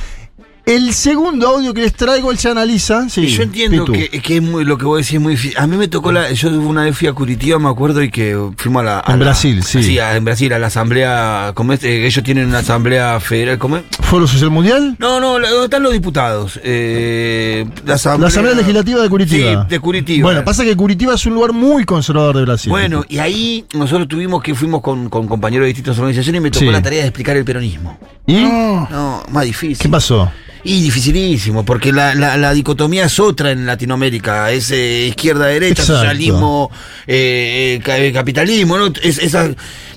El 0.65 0.93
segundo 0.93 1.47
audio 1.47 1.73
que 1.73 1.81
les 1.81 1.93
traigo, 1.93 2.31
él 2.31 2.37
se 2.37 2.47
analiza. 2.49 3.09
Sí, 3.09 3.21
Y 3.21 3.27
yo 3.27 3.41
entiendo 3.43 3.85
Pitu. 3.85 3.93
que, 4.11 4.21
que 4.21 4.35
es 4.37 4.41
muy, 4.43 4.63
lo 4.65 4.77
que 4.77 4.85
vos 4.85 4.97
decís 4.99 5.13
es 5.15 5.19
muy 5.21 5.31
difícil. 5.33 5.57
A 5.57 5.65
mí 5.65 5.75
me 5.77 5.87
tocó 5.87 6.11
la. 6.11 6.31
Yo 6.31 6.49
una 6.49 6.83
vez 6.83 6.95
fui 6.95 7.07
a 7.07 7.13
Curitiba, 7.13 7.57
me 7.57 7.69
acuerdo, 7.69 8.03
y 8.03 8.11
que 8.11 8.37
fuimos 8.57 8.81
a 8.81 8.83
la. 8.85 8.99
a 8.99 9.13
En 9.13 9.19
la- 9.19 9.25
Brasil, 9.25 9.63
sí. 9.63 9.97
a- 9.97 10.15
en 10.15 10.25
Brasil, 10.25 10.53
a 10.53 10.59
la 10.59 10.67
asamblea. 10.67 11.53
¿cómo 11.55 11.73
es? 11.73 11.83
Eh, 11.83 12.05
ellos 12.05 12.23
tienen 12.23 12.47
una 12.49 12.59
asamblea 12.59 13.19
federal. 13.19 13.57
¿Cómo 13.57 13.77
es? 13.77 13.83
¿Foro 14.01 14.27
Social 14.27 14.51
Mundial? 14.51 14.95
No, 14.99 15.19
no, 15.19 15.39
están 15.63 15.81
los 15.81 15.91
diputados. 15.93 16.59
Eh, 16.63 17.65
la, 17.85 17.95
asamblea, 17.95 18.21
La 18.23 18.27
Asamblea 18.27 18.55
Legislativa 18.55 19.01
de 19.01 19.09
Curitiba. 19.09 19.63
Sí, 19.63 19.69
de 19.69 19.79
Curitiba. 19.79 20.27
Bueno, 20.27 20.43
pasa 20.45 20.63
que 20.63 20.75
Curitiba 20.75 21.15
es 21.15 21.25
un 21.25 21.33
lugar 21.33 21.51
muy 21.53 21.83
conservador 21.83 22.35
de 22.37 22.43
Brasil. 22.43 22.69
Bueno, 22.69 23.03
y 23.09 23.17
ahí 23.17 23.65
nosotros 23.73 24.07
tuvimos 24.07 24.43
que 24.43 24.53
fuimos 24.53 24.81
con, 24.81 25.09
con 25.09 25.27
compañeros 25.27 25.63
de 25.63 25.69
distintas 25.69 25.97
organizaciones 25.97 26.39
y 26.39 26.43
me 26.43 26.51
tocó 26.51 26.65
Sí. 26.65 26.71
la 26.71 26.81
tarea 26.81 27.01
de 27.01 27.07
explicar 27.07 27.35
el 27.37 27.43
peronismo. 27.45 27.97
¿Y 28.27 28.33
No. 28.33 28.87
No, 28.91 29.23
más 29.31 29.45
difícil. 29.45 29.77
qué 29.79 29.89
pasó? 29.89 30.31
Y 30.63 30.81
dificilísimo, 30.81 31.63
porque 31.63 31.93
la, 31.93 32.13
la, 32.15 32.35
la 32.35 32.53
dicotomía 32.53 33.05
es 33.05 33.17
otra 33.19 33.51
en 33.51 33.65
Latinoamérica, 33.65 34.51
es 34.51 34.71
eh, 34.71 35.07
izquierda-derecha, 35.07 35.83
socialismo, 35.85 36.69
eh, 37.07 37.77
eh, 37.77 37.81
ca- 37.83 38.11
capitalismo, 38.19 38.77
¿no? 38.77 38.87
Es, 39.01 39.19
esa, 39.19 39.49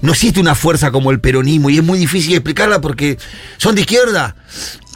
no 0.03 0.13
existe 0.13 0.39
una 0.39 0.55
fuerza 0.55 0.93
como 0.93 1.11
el 1.11 1.19
peronismo 1.21 1.69
y 1.69 1.79
es 1.79 1.83
muy 1.85 1.99
difícil 1.99 2.35
explicarla 2.35 2.81
porque 2.81 3.19
son 3.57 3.75
de 3.75 3.81
izquierda 3.81 4.37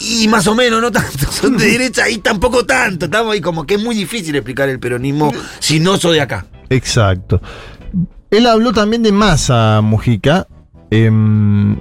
y 0.01 0.29
más 0.29 0.47
o 0.47 0.55
menos, 0.55 0.81
no 0.81 0.93
tanto, 0.93 1.33
son 1.33 1.57
de 1.57 1.67
derecha 1.73 2.09
y 2.09 2.19
tampoco 2.19 2.65
tanto, 2.65 3.07
estamos 3.07 3.33
ahí 3.35 3.41
como 3.41 3.67
que 3.67 3.75
es 3.75 3.83
muy 3.83 3.97
difícil 3.97 4.37
explicar 4.37 4.69
el 4.69 4.79
peronismo 4.79 5.33
si 5.59 5.81
no 5.81 5.97
soy 5.97 6.15
de 6.17 6.21
acá. 6.21 6.47
Exacto. 6.71 7.43
Él 8.31 8.47
habló 8.47 8.73
también 8.73 9.03
de 9.03 9.11
Massa 9.11 9.81
Mujica. 9.83 10.47
em, 10.91 11.79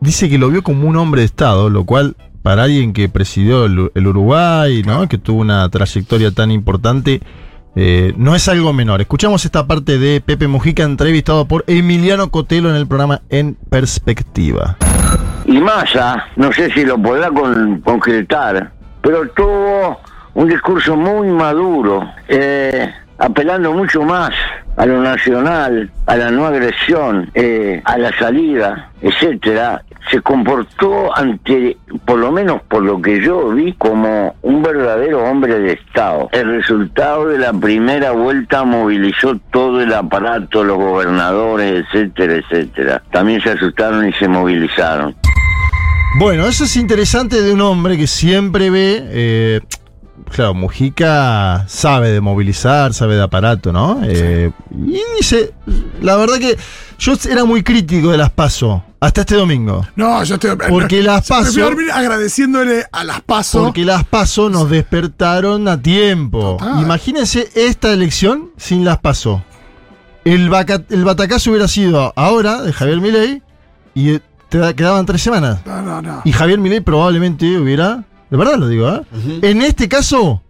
dice 0.00 0.28
que 0.28 0.38
lo 0.38 0.48
vio 0.50 0.62
como 0.62 0.88
un 0.88 0.96
hombre 0.96 1.20
de 1.22 1.26
Estado, 1.26 1.70
lo 1.70 1.84
cual 1.84 2.16
para 2.48 2.62
alguien 2.62 2.94
que 2.94 3.10
presidió 3.10 3.66
el, 3.66 3.90
el 3.94 4.06
Uruguay, 4.06 4.82
¿no? 4.82 5.06
que 5.06 5.18
tuvo 5.18 5.42
una 5.42 5.68
trayectoria 5.68 6.30
tan 6.30 6.50
importante, 6.50 7.20
eh, 7.76 8.14
no 8.16 8.34
es 8.34 8.48
algo 8.48 8.72
menor. 8.72 9.02
Escuchamos 9.02 9.44
esta 9.44 9.66
parte 9.66 9.98
de 9.98 10.22
Pepe 10.22 10.48
Mujica 10.48 10.82
entrevistado 10.82 11.44
por 11.44 11.62
Emiliano 11.66 12.30
Cotelo 12.30 12.70
en 12.70 12.76
el 12.76 12.86
programa 12.86 13.20
En 13.28 13.54
Perspectiva. 13.68 14.78
Y 15.44 15.58
Massa, 15.60 16.24
no 16.36 16.50
sé 16.50 16.70
si 16.72 16.86
lo 16.86 16.96
podrá 16.96 17.28
con- 17.28 17.82
concretar, 17.82 18.70
pero 19.02 19.28
tuvo 19.36 19.98
un 20.32 20.48
discurso 20.48 20.96
muy 20.96 21.28
maduro, 21.28 22.02
eh, 22.28 22.90
apelando 23.18 23.74
mucho 23.74 24.00
más 24.04 24.30
a 24.78 24.86
lo 24.86 25.02
nacional, 25.02 25.90
a 26.06 26.16
la 26.16 26.30
no 26.30 26.46
agresión, 26.46 27.30
eh, 27.34 27.82
a 27.84 27.98
la 27.98 28.10
salida, 28.18 28.90
etcétera. 29.02 29.82
Se 30.10 30.20
comportó 30.22 31.16
ante, 31.16 31.76
por 32.06 32.18
lo 32.18 32.32
menos 32.32 32.62
por 32.62 32.82
lo 32.82 33.00
que 33.00 33.22
yo 33.22 33.50
vi, 33.50 33.74
como 33.74 34.36
un 34.42 34.62
verdadero 34.62 35.22
hombre 35.24 35.58
de 35.58 35.72
Estado. 35.72 36.28
El 36.32 36.48
resultado 36.56 37.26
de 37.28 37.38
la 37.38 37.52
primera 37.52 38.12
vuelta 38.12 38.64
movilizó 38.64 39.38
todo 39.50 39.80
el 39.80 39.92
aparato, 39.92 40.64
los 40.64 40.78
gobernadores, 40.78 41.84
etcétera, 41.84 42.36
etcétera. 42.36 43.02
También 43.10 43.40
se 43.42 43.50
asustaron 43.50 44.08
y 44.08 44.12
se 44.14 44.28
movilizaron. 44.28 45.14
Bueno, 46.18 46.46
eso 46.46 46.64
es 46.64 46.76
interesante 46.76 47.42
de 47.42 47.52
un 47.52 47.60
hombre 47.60 47.98
que 47.98 48.06
siempre 48.06 48.70
ve. 48.70 49.02
eh, 49.10 49.60
claro, 50.30 50.54
Mujica 50.54 51.64
sabe 51.68 52.10
de 52.10 52.20
movilizar, 52.20 52.94
sabe 52.94 53.16
de 53.16 53.22
aparato, 53.22 53.72
¿no? 53.72 54.00
Eh, 54.04 54.50
y 54.70 55.00
dice. 55.18 55.52
La 56.00 56.16
verdad 56.16 56.38
que 56.38 56.56
yo 56.98 57.12
era 57.30 57.44
muy 57.44 57.62
crítico 57.62 58.10
de 58.10 58.18
las 58.18 58.30
PASO 58.30 58.84
hasta 59.00 59.20
este 59.20 59.36
domingo. 59.36 59.86
No, 59.96 60.22
yo 60.24 60.34
estoy. 60.34 60.56
Porque 60.68 61.02
las 61.02 61.28
yo 61.28 61.36
prefiero 61.36 61.68
paso- 61.68 61.74
dormir 61.76 61.92
agradeciéndole 61.92 62.84
a 62.90 63.04
las 63.04 63.20
paso. 63.22 63.64
Porque 63.64 63.84
las 63.84 64.04
PASO 64.04 64.50
nos 64.50 64.68
despertaron 64.70 65.68
a 65.68 65.80
tiempo. 65.80 66.56
Total. 66.58 66.82
Imagínense 66.82 67.48
esta 67.54 67.92
elección 67.92 68.50
sin 68.56 68.84
las 68.84 68.98
PASO. 68.98 69.44
El, 70.24 70.50
vaca- 70.50 70.82
el 70.90 71.04
batacazo 71.04 71.50
hubiera 71.50 71.68
sido 71.68 72.12
ahora 72.16 72.60
de 72.62 72.72
Javier 72.72 73.00
Milei 73.00 73.42
y 73.94 74.14
eh, 74.16 74.20
te 74.48 74.58
da- 74.58 74.74
quedaban 74.74 75.06
tres 75.06 75.22
semanas. 75.22 75.60
No, 75.64 75.80
no, 75.80 76.02
no. 76.02 76.22
Y 76.24 76.32
Javier 76.32 76.58
Milei 76.58 76.80
probablemente 76.80 77.56
hubiera. 77.58 78.04
De 78.30 78.36
verdad 78.36 78.56
lo 78.56 78.68
digo, 78.68 78.88
¿eh? 78.90 79.02
En 79.42 79.62
este 79.62 79.88
caso, 79.88 80.42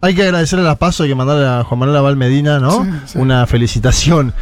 hay 0.00 0.14
que 0.14 0.22
agradecerle 0.22 0.64
a 0.64 0.68
las 0.68 0.78
pasos, 0.78 1.02
hay 1.04 1.08
que 1.08 1.14
mandarle 1.14 1.46
a 1.46 1.64
Juan 1.64 1.80
Manuel 1.80 1.98
Aval 1.98 2.16
Medina, 2.16 2.58
¿no? 2.60 2.84
Sí, 2.84 2.90
sí. 3.06 3.18
Una 3.18 3.46
felicitación. 3.46 4.32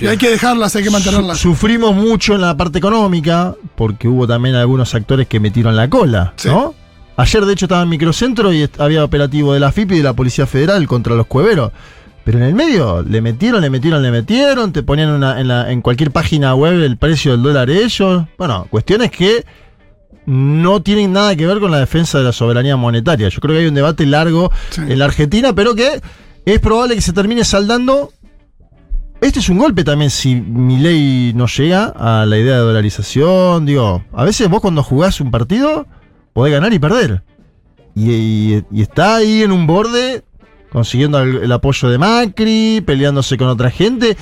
Y 0.00 0.06
hay 0.06 0.16
que 0.16 0.30
dejarlas, 0.30 0.74
hay 0.76 0.84
que 0.84 0.90
mantenerlas. 0.90 1.38
Su- 1.38 1.50
sufrimos 1.50 1.94
mucho 1.94 2.34
en 2.34 2.40
la 2.42 2.56
parte 2.56 2.78
económica, 2.78 3.54
porque 3.76 4.08
hubo 4.08 4.26
también 4.26 4.54
algunos 4.54 4.94
actores 4.94 5.26
que 5.26 5.40
metieron 5.40 5.76
la 5.76 5.88
cola, 5.90 6.32
Sí. 6.36 6.48
¿no? 6.48 6.74
Ayer, 7.16 7.44
de 7.44 7.52
hecho, 7.52 7.64
estaba 7.66 7.82
en 7.82 7.88
Microcentro 7.88 8.52
y 8.52 8.68
había 8.78 9.02
operativo 9.04 9.52
de 9.52 9.60
la 9.60 9.72
FIP 9.72 9.92
y 9.92 9.96
de 9.98 10.02
la 10.04 10.12
Policía 10.12 10.46
Federal 10.46 10.86
contra 10.86 11.14
los 11.16 11.26
cueveros. 11.26 11.72
Pero 12.24 12.38
en 12.38 12.44
el 12.44 12.54
medio, 12.54 13.02
le 13.02 13.20
metieron, 13.20 13.60
le 13.62 13.70
metieron, 13.70 14.02
le 14.02 14.10
metieron, 14.10 14.70
te 14.72 14.82
ponían 14.82 15.10
una- 15.10 15.40
en, 15.40 15.48
la- 15.48 15.70
en 15.72 15.80
cualquier 15.82 16.12
página 16.12 16.54
web 16.54 16.80
el 16.82 16.96
precio 16.96 17.32
del 17.32 17.42
dólar 17.42 17.70
ellos. 17.70 18.24
Bueno, 18.38 18.66
cuestiones 18.70 19.10
que 19.10 19.44
no 20.30 20.82
tienen 20.82 21.12
nada 21.14 21.34
que 21.36 21.46
ver 21.46 21.58
con 21.58 21.70
la 21.70 21.78
defensa 21.78 22.18
de 22.18 22.24
la 22.24 22.32
soberanía 22.32 22.76
monetaria. 22.76 23.28
Yo 23.30 23.40
creo 23.40 23.54
que 23.54 23.60
hay 23.62 23.66
un 23.66 23.74
debate 23.74 24.04
largo 24.04 24.52
Sí. 24.70 24.82
en 24.86 24.98
la 24.98 25.06
Argentina, 25.06 25.54
pero 25.54 25.74
que 25.74 26.02
es 26.44 26.60
probable 26.60 26.94
que 26.94 27.00
se 27.00 27.14
termine 27.14 27.44
saldando. 27.44 28.10
Este 29.22 29.40
es 29.40 29.48
un 29.48 29.58
golpe 29.58 29.84
también 29.84 30.10
si 30.10 30.34
mi 30.36 30.76
ley 30.76 31.32
no 31.34 31.46
llega 31.46 31.86
a 31.96 32.26
la 32.26 32.38
idea 32.38 32.56
de 32.56 32.60
dolarización. 32.60 33.64
Digo, 33.64 34.04
a 34.12 34.24
veces 34.24 34.48
vos 34.50 34.60
cuando 34.60 34.82
jugás 34.82 35.18
un 35.20 35.30
partido 35.30 35.86
podés 36.34 36.52
ganar 36.52 36.72
y 36.74 36.78
perder. 36.78 37.22
Y, 37.96 38.10
y- 38.12 38.64
y 38.70 38.82
está 38.82 39.16
ahí 39.16 39.42
en 39.42 39.50
un 39.50 39.66
borde 39.66 40.22
consiguiendo 40.70 41.18
el, 41.20 41.36
el 41.36 41.52
apoyo 41.52 41.88
de 41.88 41.96
Macri, 41.98 42.82
peleándose 42.84 43.38
con 43.38 43.48
otra 43.48 43.70
gente. 43.70 44.16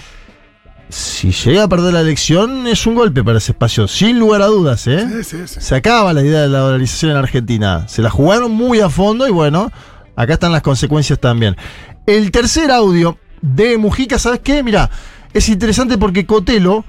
Si 0.88 1.32
llega 1.32 1.64
a 1.64 1.68
perder 1.68 1.92
la 1.94 2.00
elección 2.00 2.66
es 2.68 2.86
un 2.86 2.94
golpe 2.94 3.24
para 3.24 3.38
ese 3.38 3.52
espacio, 3.52 3.88
sin 3.88 4.18
lugar 4.20 4.40
a 4.42 4.46
dudas, 4.46 4.86
¿eh? 4.86 5.04
Sí, 5.08 5.24
sí, 5.24 5.48
sí. 5.48 5.60
Se 5.60 5.74
acaba 5.74 6.12
la 6.12 6.22
idea 6.22 6.42
de 6.42 6.48
la 6.48 6.60
dolarización 6.60 7.10
en 7.10 7.16
Argentina. 7.16 7.88
Se 7.88 8.02
la 8.02 8.10
jugaron 8.10 8.52
muy 8.52 8.80
a 8.80 8.88
fondo 8.88 9.26
y 9.26 9.32
bueno, 9.32 9.72
acá 10.14 10.34
están 10.34 10.52
las 10.52 10.62
consecuencias 10.62 11.18
también. 11.18 11.56
El 12.06 12.30
tercer 12.30 12.70
audio 12.70 13.18
de 13.42 13.76
Mujica, 13.78 14.18
¿sabes 14.18 14.40
qué? 14.44 14.62
Mira, 14.62 14.88
es 15.32 15.48
interesante 15.48 15.98
porque 15.98 16.24
Cotelo 16.24 16.84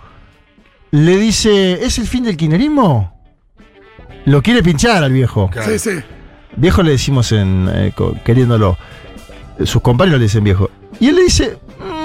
le 0.92 1.18
dice, 1.18 1.84
¿es 1.84 1.98
el 1.98 2.06
fin 2.08 2.24
del 2.24 2.38
kirchnerismo? 2.38 3.14
Lo 4.26 4.42
quiere 4.44 4.62
pinchar 4.62 5.04
al 5.04 5.12
viejo. 5.12 5.50
Claro. 5.50 5.72
Sí, 5.72 5.80
sí. 5.80 5.98
Viejo 6.56 6.84
le 6.84 6.92
decimos 6.92 7.32
en 7.32 7.68
eh, 7.74 7.94
queriéndolo. 8.24 8.78
Sus 9.64 9.82
compañeros 9.82 10.20
le 10.20 10.26
dicen 10.26 10.44
viejo. 10.44 10.70
Y 11.00 11.08
él 11.08 11.16
le 11.16 11.24
dice, 11.24 11.58
"Mm, 11.80 11.97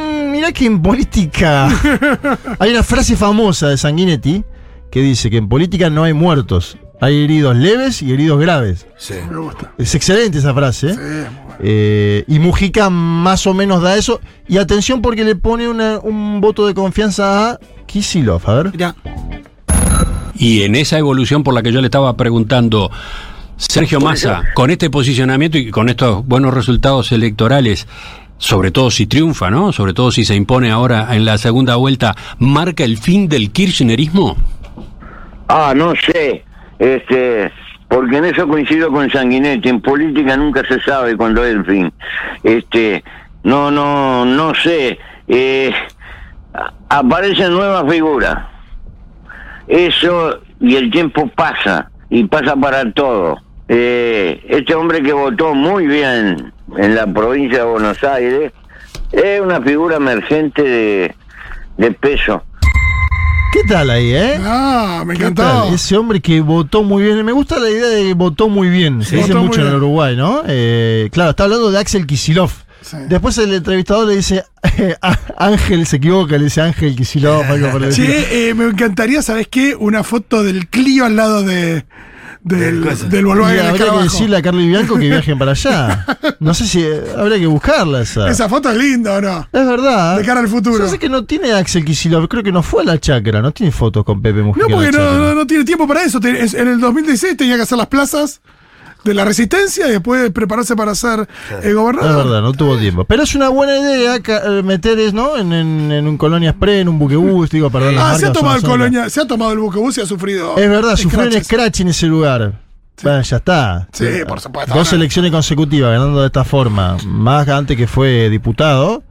mirá 0.42 0.52
que 0.52 0.66
en 0.66 0.82
política... 0.82 1.68
hay 2.58 2.70
una 2.72 2.82
frase 2.82 3.16
famosa 3.16 3.68
de 3.68 3.76
Sanguinetti 3.78 4.42
que 4.90 5.00
dice 5.00 5.30
que 5.30 5.37
en 5.37 5.49
política 5.49 5.88
no 5.88 6.02
hay 6.04 6.12
muertos. 6.12 6.76
Hay 7.00 7.25
heridos 7.25 7.56
leves 7.56 8.02
y 8.02 8.12
heridos 8.12 8.40
graves. 8.40 8.87
Sí. 8.96 9.14
Me 9.30 9.37
gusta. 9.38 9.72
Es 9.78 9.94
excelente 9.94 10.38
esa 10.38 10.52
frase. 10.52 10.90
¿eh? 10.90 10.94
Sí. 10.94 11.37
Eh, 11.61 12.25
y 12.26 12.38
Mujica 12.40 12.90
más 12.90 13.46
o 13.46 13.54
menos 13.54 13.82
da 13.82 13.96
eso. 13.96 14.20
Y 14.49 14.58
atención 14.58 15.00
porque 15.00 15.25
le 15.25 15.37
pone 15.37 15.68
una- 15.68 15.99
un 16.00 16.40
voto 16.40 16.66
de 16.66 16.75
confianza 16.75 17.50
a 17.52 17.58
Kisilov. 17.87 18.42
A 18.50 18.54
ver. 18.54 18.72
Mirá, 18.72 18.94
Y 20.34 20.62
en 20.62 20.75
esa 20.75 20.99
evolución 20.99 21.44
por 21.44 21.54
la 21.54 21.62
que 21.62 21.70
yo 21.72 21.80
le 21.80 21.87
estaba 21.87 22.16
preguntando, 22.16 22.90
Sergio 23.56 24.00
Massa, 24.00 24.42
con 24.54 24.70
este 24.70 24.90
posicionamiento 24.90 25.56
y 25.58 25.70
con 25.70 25.88
estos 25.88 26.26
buenos 26.26 26.52
resultados 26.52 27.12
electorales, 27.12 27.87
sobre 28.42 28.72
todo 28.72 28.90
si 28.90 29.06
triunfa, 29.06 29.50
¿no? 29.50 29.72
Sobre 29.72 29.94
todo 29.94 30.11
si 30.11 30.25
se 30.25 30.34
impone 30.34 30.72
ahora 30.72 31.14
en 31.14 31.25
la 31.25 31.38
segunda 31.38 31.76
vuelta, 31.76 32.16
¿marca 32.38 32.82
el 32.82 32.99
fin 32.99 33.28
del 33.28 33.52
kirchnerismo? 33.52 34.37
Ah, 35.46 35.72
no 35.76 35.94
sé, 35.94 36.44
este, 36.80 37.52
porque 37.87 38.16
en 38.16 38.25
eso 38.25 38.49
coincido 38.49 38.90
con 38.90 39.08
Sanguinetti, 39.08 39.68
en 39.68 39.80
política 39.80 40.37
nunca 40.37 40.66
se 40.66 40.80
sabe 40.80 41.16
cuándo 41.16 41.44
es 41.44 41.54
el 41.54 41.64
fin. 41.64 41.92
Este, 42.42 43.04
no, 43.44 43.70
no, 43.70 44.25
no 44.25 44.52
sé, 44.56 44.99
eh, 45.28 45.72
aparecen 46.88 47.52
nuevas 47.52 47.88
figuras. 47.88 48.38
Eso, 49.68 50.40
y 50.61 50.75
el 50.75 50.90
tiempo 50.90 51.28
pasa, 51.28 51.92
y 52.11 52.25
pasa 52.25 52.56
para 52.56 52.90
todo. 52.90 53.37
Eh, 53.68 54.44
este 54.49 54.75
hombre 54.75 55.00
que 55.00 55.12
votó 55.12 55.54
muy 55.54 55.87
bien 55.87 56.52
en 56.79 56.95
la 56.95 57.07
provincia 57.07 57.59
de 57.59 57.64
Buenos 57.64 58.02
Aires 58.05 58.52
es 59.12 59.41
una 59.41 59.61
figura 59.61 59.97
emergente 59.97 60.62
de, 60.62 61.14
de 61.76 61.91
peso. 61.93 62.43
¿Qué 63.52 63.61
tal 63.69 63.91
ahí, 63.91 64.14
eh? 64.14 64.38
Ah, 64.43 65.02
me 65.07 65.14
¿Qué 65.14 65.25
encantó. 65.26 65.43
tal? 65.43 65.75
Ese 65.75 65.95
hombre 65.99 66.21
que 66.23 66.41
votó 66.41 66.83
muy 66.83 67.02
bien. 67.02 67.23
Me 67.23 67.33
gusta 67.33 67.59
la 67.59 67.69
idea 67.69 67.87
de 67.87 68.02
que 68.05 68.14
votó 68.14 68.49
muy 68.49 68.71
bien. 68.71 69.02
Se 69.02 69.17
dice 69.17 69.35
mucho 69.35 69.61
en. 69.61 69.75
Uruguay, 69.75 70.17
¿no? 70.17 70.43
Eh, 70.47 71.11
claro, 71.12 71.31
está 71.31 71.45
hablando 71.45 71.71
de 71.71 71.79
Axel 71.79 72.07
Kisilov. 72.07 72.50
Sí. 72.81 72.97
Después 73.09 73.37
el 73.38 73.52
entrevistador 73.52 74.09
le 74.09 74.17
dice, 74.17 74.43
"Ah, 75.02 75.19
Ángel 75.37 75.87
se 75.87 75.97
equivoca, 75.97 76.38
le 76.38 76.45
dice 76.45 76.62
Ángel 76.62 76.97
Kisilov, 76.97 77.43
algo 77.43 77.71
por 77.71 77.85
el. 77.85 77.93
Che, 77.93 78.49
eh, 78.49 78.55
me 78.55 78.64
encantaría, 78.64 79.21
¿sabes 79.21 79.47
qué? 79.49 79.76
Una 79.79 80.02
foto 80.02 80.43
del 80.43 80.67
Clio 80.69 81.05
al 81.05 81.14
lado 81.17 81.43
de, 81.43 81.85
del, 82.43 82.83
del 83.09 83.21
Y 83.21 83.25
Volkswagen 83.25 83.67
habría 83.67 83.93
que 83.93 84.02
decirle 84.02 84.37
a 84.37 84.43
Carly 84.43 84.69
Bianco 84.69 84.99
que 84.99 85.09
viajen 85.09 85.38
para 85.38 85.52
allá. 85.52 86.07
No 86.41 86.55
sé 86.55 86.67
si 86.67 86.83
eh, 86.83 87.00
habría 87.17 87.38
que 87.38 87.47
buscarla 87.47 88.02
esa. 88.02 88.29
Esa 88.29 88.49
foto 88.49 88.69
es 88.69 88.76
linda, 88.76 89.14
¿o 89.14 89.21
no? 89.21 89.41
Es 89.52 89.64
verdad. 89.64 90.17
De 90.17 90.25
cara 90.25 90.41
al 90.41 90.49
futuro. 90.49 90.79
Yo 90.79 90.88
sé 90.88 90.99
que 90.99 91.09
no 91.09 91.25
tiene 91.25 91.52
Axel 91.52 91.85
Kicillof, 91.85 92.26
creo 92.29 92.43
que 92.43 92.50
no 92.50 92.64
fue 92.64 92.83
a 92.83 92.85
la 92.87 92.99
chacra, 92.99 93.41
no 93.41 93.52
tiene 93.52 93.71
fotos 93.71 94.05
con 94.05 94.21
Pepe 94.21 94.43
Mujica. 94.43 94.67
No, 94.67 94.75
porque 94.75 94.91
no, 94.91 95.19
no, 95.19 95.35
no 95.37 95.47
tiene 95.47 95.64
tiempo 95.64 95.87
para 95.87 96.02
eso. 96.02 96.19
En 96.23 96.69
el 96.69 96.81
2016 96.81 97.37
tenía 97.37 97.55
que 97.57 97.62
hacer 97.62 97.79
las 97.79 97.87
plazas 97.87 98.41
de 99.04 99.14
la 99.14 99.25
resistencia 99.25 99.88
y 99.88 99.90
después 99.92 100.30
prepararse 100.30 100.76
para 100.76 100.94
ser 100.94 101.21
eh, 101.21 101.61
Es 101.64 101.75
gobernador. 101.75 102.25
verdad, 102.25 102.42
no 102.42 102.52
tuvo 102.52 102.76
tiempo. 102.78 103.04
Pero 103.04 103.23
es 103.25 103.35
una 103.35 103.49
buena 103.49 103.76
idea 103.78 104.16
eh, 104.16 104.62
meter 104.62 104.99
es, 104.99 105.12
¿no? 105.12 105.37
en, 105.37 105.52
en, 105.52 105.90
en 105.92 106.06
un 106.06 106.16
Colonia 106.16 106.50
Express, 106.50 106.82
en 106.82 106.88
un 106.88 106.99
buquebús, 106.99 107.50
digo, 107.50 107.71
perdón. 107.71 107.97
las 107.97 108.04
Ah, 108.04 108.18
se 108.18 108.26
ha 108.26 108.28
marcas 108.28 108.40
tomado 108.40 108.56
el 108.59 108.62
colonia, 108.62 109.11
se 109.11 109.21
ha 109.21 109.26
tomado 109.26 109.52
el 109.52 109.59
buquebús 109.59 109.99
y 109.99 110.00
ha 110.02 110.06
sufrido. 110.06 110.56
Es 110.56 110.68
verdad, 110.68 110.97
sufrió 110.97 111.23
un 111.25 111.44
scratch 111.44 111.80
en 111.80 111.88
ese 111.88 112.06
lugar. 112.06 112.61
Bueno, 113.02 113.23
ya 113.23 113.37
está. 113.38 113.88
Sí, 113.92 114.06
por 114.28 114.38
supuesto. 114.40 114.73
Dos 114.75 114.92
elecciones 114.92 115.32
consecutivas 115.32 115.90
ganando 115.92 116.21
de 116.21 116.26
esta 116.26 116.44
forma, 116.44 116.97
más 117.04 117.49
antes 117.49 117.76
que 117.76 117.87
fue 117.88 118.28
diputado. 118.30 119.02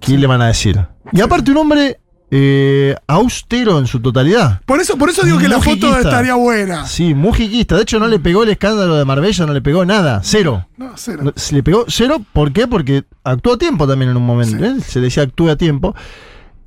¿Qué 0.00 0.16
le 0.18 0.26
van 0.26 0.42
a 0.42 0.46
decir? 0.48 0.78
Y 1.12 1.20
aparte 1.20 1.50
un 1.50 1.56
hombre 1.58 1.98
eh, 2.30 2.94
austero 3.06 3.78
en 3.78 3.86
su 3.86 4.00
totalidad. 4.00 4.60
Por 4.64 4.80
eso, 4.80 4.96
por 4.96 5.10
eso 5.10 5.24
digo 5.24 5.38
que 5.38 5.48
la 5.48 5.60
foto 5.60 5.96
estaría 5.98 6.34
buena. 6.34 6.86
Sí, 6.86 7.14
mujiquista. 7.14 7.76
De 7.76 7.82
hecho, 7.82 7.98
no 7.98 8.06
le 8.06 8.18
pegó 8.18 8.44
el 8.44 8.50
escándalo 8.50 8.96
de 8.96 9.04
Marbella, 9.04 9.46
no 9.46 9.52
le 9.52 9.60
pegó 9.60 9.84
nada. 9.84 10.20
Cero. 10.22 10.66
No, 10.76 10.92
cero. 10.96 11.22
No, 11.24 11.32
Se 11.34 11.54
le 11.54 11.62
pegó 11.62 11.84
cero, 11.88 12.22
¿por 12.32 12.52
qué? 12.52 12.66
Porque 12.66 13.04
actuó 13.24 13.54
a 13.54 13.58
tiempo 13.58 13.86
también 13.86 14.10
en 14.12 14.16
un 14.16 14.26
momento. 14.26 14.64
¿eh? 14.64 14.76
Se 14.86 15.00
decía 15.00 15.24
actúe 15.24 15.50
a 15.50 15.56
tiempo. 15.56 15.94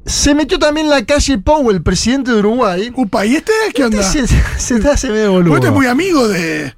Se 0.05 0.35
metió 0.35 0.59
también 0.59 0.89
la 0.89 1.05
calle 1.05 1.37
Pou, 1.37 1.71
el 1.71 1.81
presidente 1.81 2.31
de 2.31 2.39
Uruguay. 2.39 2.91
Upa, 2.93 3.25
¿y 3.25 3.35
este 3.35 3.53
qué 3.73 3.85
onda? 3.85 4.03
Se, 4.03 4.27
se, 4.27 4.43
se 4.57 4.79
te 4.79 4.89
hace 4.89 5.09
medio 5.09 5.31
boludo. 5.31 5.55
Este 5.55 5.67
es 5.67 5.73
muy 5.73 5.87
amigo 5.87 6.27
de, 6.27 6.73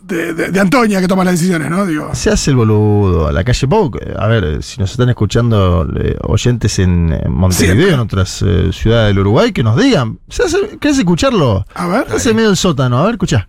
de, 0.00 0.32
de- 0.34 0.50
de 0.50 0.60
Antonia 0.60 1.00
que 1.00 1.08
toma 1.08 1.24
las 1.24 1.34
decisiones, 1.34 1.70
¿no? 1.70 1.84
Digo. 1.86 2.10
Se 2.14 2.30
hace 2.30 2.50
el 2.50 2.56
boludo. 2.56 3.30
La 3.30 3.44
calle 3.44 3.66
eh, 4.00 4.14
a 4.18 4.26
ver, 4.26 4.62
si 4.62 4.80
nos 4.80 4.90
están 4.90 5.08
escuchando 5.10 5.86
eh, 6.00 6.16
oyentes 6.22 6.78
en, 6.78 7.08
Montevideo, 7.28 7.74
Siempre. 7.74 7.94
en 7.94 8.00
otras 8.00 8.42
eh, 8.42 8.70
ciudades 8.72 9.08
del 9.08 9.18
Uruguay, 9.20 9.52
que 9.52 9.62
nos 9.62 9.76
digan. 9.76 10.18
Se 10.28 10.44
hace, 10.44 10.78
¿Querés 10.80 10.98
escucharlo? 10.98 11.66
A 11.74 11.86
ver. 11.86 12.06
Se 12.08 12.16
hace 12.16 12.34
medio 12.34 12.50
el 12.50 12.56
sótano. 12.56 12.98
A 12.98 13.04
ver, 13.04 13.12
escuchá. 13.12 13.48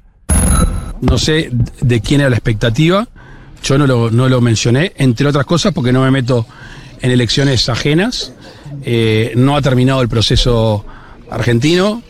No 1.01 1.17
sé 1.17 1.49
de 1.81 2.01
quién 2.01 2.21
era 2.21 2.29
la 2.29 2.35
expectativa. 2.37 3.07
Yo 3.63 3.77
no 3.77 3.87
lo, 3.87 4.11
no 4.11 4.27
lo 4.29 4.41
mencioné, 4.41 4.93
entre 4.97 5.27
otras 5.27 5.45
cosas, 5.45 5.73
porque 5.73 5.91
no 5.93 6.01
me 6.01 6.11
meto 6.11 6.45
en 7.01 7.11
elecciones 7.11 7.67
ajenas. 7.69 8.33
Eh, 8.83 9.31
no 9.35 9.55
ha 9.55 9.61
terminado 9.61 10.01
el 10.01 10.09
proceso 10.09 10.85
argentino. 11.29 12.01